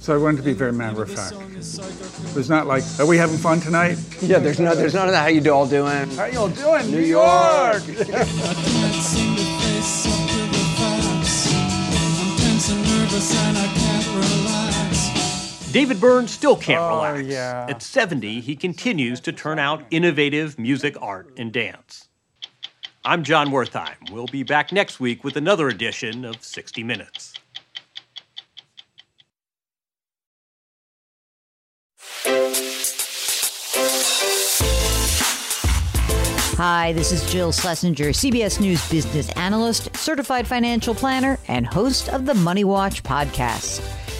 So 0.00 0.14
I 0.14 0.18
wanted 0.18 0.36
to 0.38 0.42
be 0.44 0.52
very 0.52 0.72
matter 0.72 1.02
of 1.02 1.10
fact. 1.10 1.34
It's 1.56 2.48
not 2.48 2.68
like, 2.68 2.84
are 3.00 3.06
we 3.06 3.16
having 3.16 3.38
fun 3.38 3.60
tonight? 3.60 3.98
Yeah, 4.22 4.38
there's 4.38 4.60
no, 4.60 4.74
there's 4.74 4.94
none 4.94 5.08
of 5.08 5.12
that. 5.12 5.22
How 5.22 5.28
you 5.28 5.52
all 5.52 5.66
doing? 5.66 6.08
How 6.10 6.26
you 6.26 6.38
all 6.38 6.48
doing? 6.48 6.86
New, 6.86 6.98
New 6.98 7.04
York. 7.04 7.82
York. 7.86 7.98
David 15.72 16.00
Byrne 16.00 16.26
still 16.26 16.56
can't 16.56 16.80
oh, 16.80 16.96
relax. 16.96 17.28
Yeah. 17.28 17.66
At 17.68 17.82
70, 17.82 18.40
he 18.40 18.56
continues 18.56 19.20
to 19.20 19.32
turn 19.32 19.58
out 19.58 19.84
innovative 19.90 20.58
music, 20.58 20.96
art, 21.00 21.30
and 21.36 21.52
dance. 21.52 22.08
I'm 23.04 23.22
Jon 23.22 23.48
Wertheim. 23.48 24.10
We'll 24.10 24.26
be 24.26 24.42
back 24.42 24.72
next 24.72 24.98
week 24.98 25.24
with 25.24 25.36
another 25.36 25.68
edition 25.68 26.24
of 26.24 26.42
60 26.42 26.82
Minutes. 26.82 27.34
Hi, 36.56 36.92
this 36.94 37.12
is 37.12 37.30
Jill 37.30 37.52
Schlesinger, 37.52 38.08
CBS 38.08 38.58
News 38.58 38.90
business 38.90 39.30
analyst, 39.32 39.94
certified 39.96 40.46
financial 40.46 40.94
planner, 40.94 41.38
and 41.46 41.66
host 41.66 42.08
of 42.08 42.26
the 42.26 42.34
Money 42.34 42.64
Watch 42.64 43.02
podcast. 43.02 44.07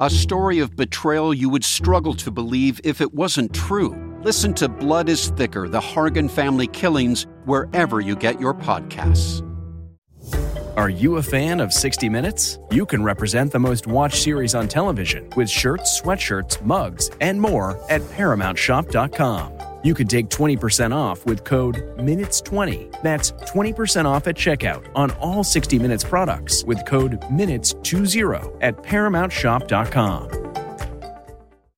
A 0.00 0.10
story 0.10 0.58
of 0.58 0.74
betrayal 0.74 1.32
you 1.32 1.48
would 1.48 1.62
struggle 1.62 2.14
to 2.14 2.32
believe 2.32 2.80
if 2.82 3.00
it 3.00 3.14
wasn't 3.14 3.54
true. 3.54 3.94
Listen 4.24 4.52
to 4.54 4.68
Blood 4.68 5.08
is 5.08 5.28
Thicker 5.28 5.68
The 5.68 5.78
Hargan 5.78 6.28
Family 6.28 6.66
Killings 6.66 7.28
wherever 7.44 8.00
you 8.00 8.16
get 8.16 8.40
your 8.40 8.54
podcasts. 8.54 9.48
Are 10.76 10.88
you 10.88 11.18
a 11.18 11.22
fan 11.22 11.60
of 11.60 11.72
60 11.72 12.08
Minutes? 12.08 12.58
You 12.72 12.86
can 12.86 13.04
represent 13.04 13.52
the 13.52 13.60
most 13.60 13.86
watched 13.86 14.20
series 14.20 14.56
on 14.56 14.66
television 14.66 15.30
with 15.36 15.48
shirts, 15.48 16.00
sweatshirts, 16.00 16.60
mugs, 16.64 17.08
and 17.20 17.40
more 17.40 17.78
at 17.88 18.00
ParamountShop.com. 18.00 19.73
You 19.84 19.92
can 19.94 20.06
take 20.06 20.30
20% 20.30 20.94
off 20.94 21.26
with 21.26 21.44
code 21.44 21.76
MINUTES20. 21.98 23.02
That's 23.02 23.32
20% 23.32 24.06
off 24.06 24.26
at 24.26 24.34
checkout 24.34 24.90
on 24.94 25.10
all 25.12 25.44
60 25.44 25.78
Minutes 25.78 26.02
products 26.02 26.64
with 26.64 26.86
code 26.86 27.20
MINUTES20 27.30 28.56
at 28.62 28.76
ParamountShop.com. 28.78 30.63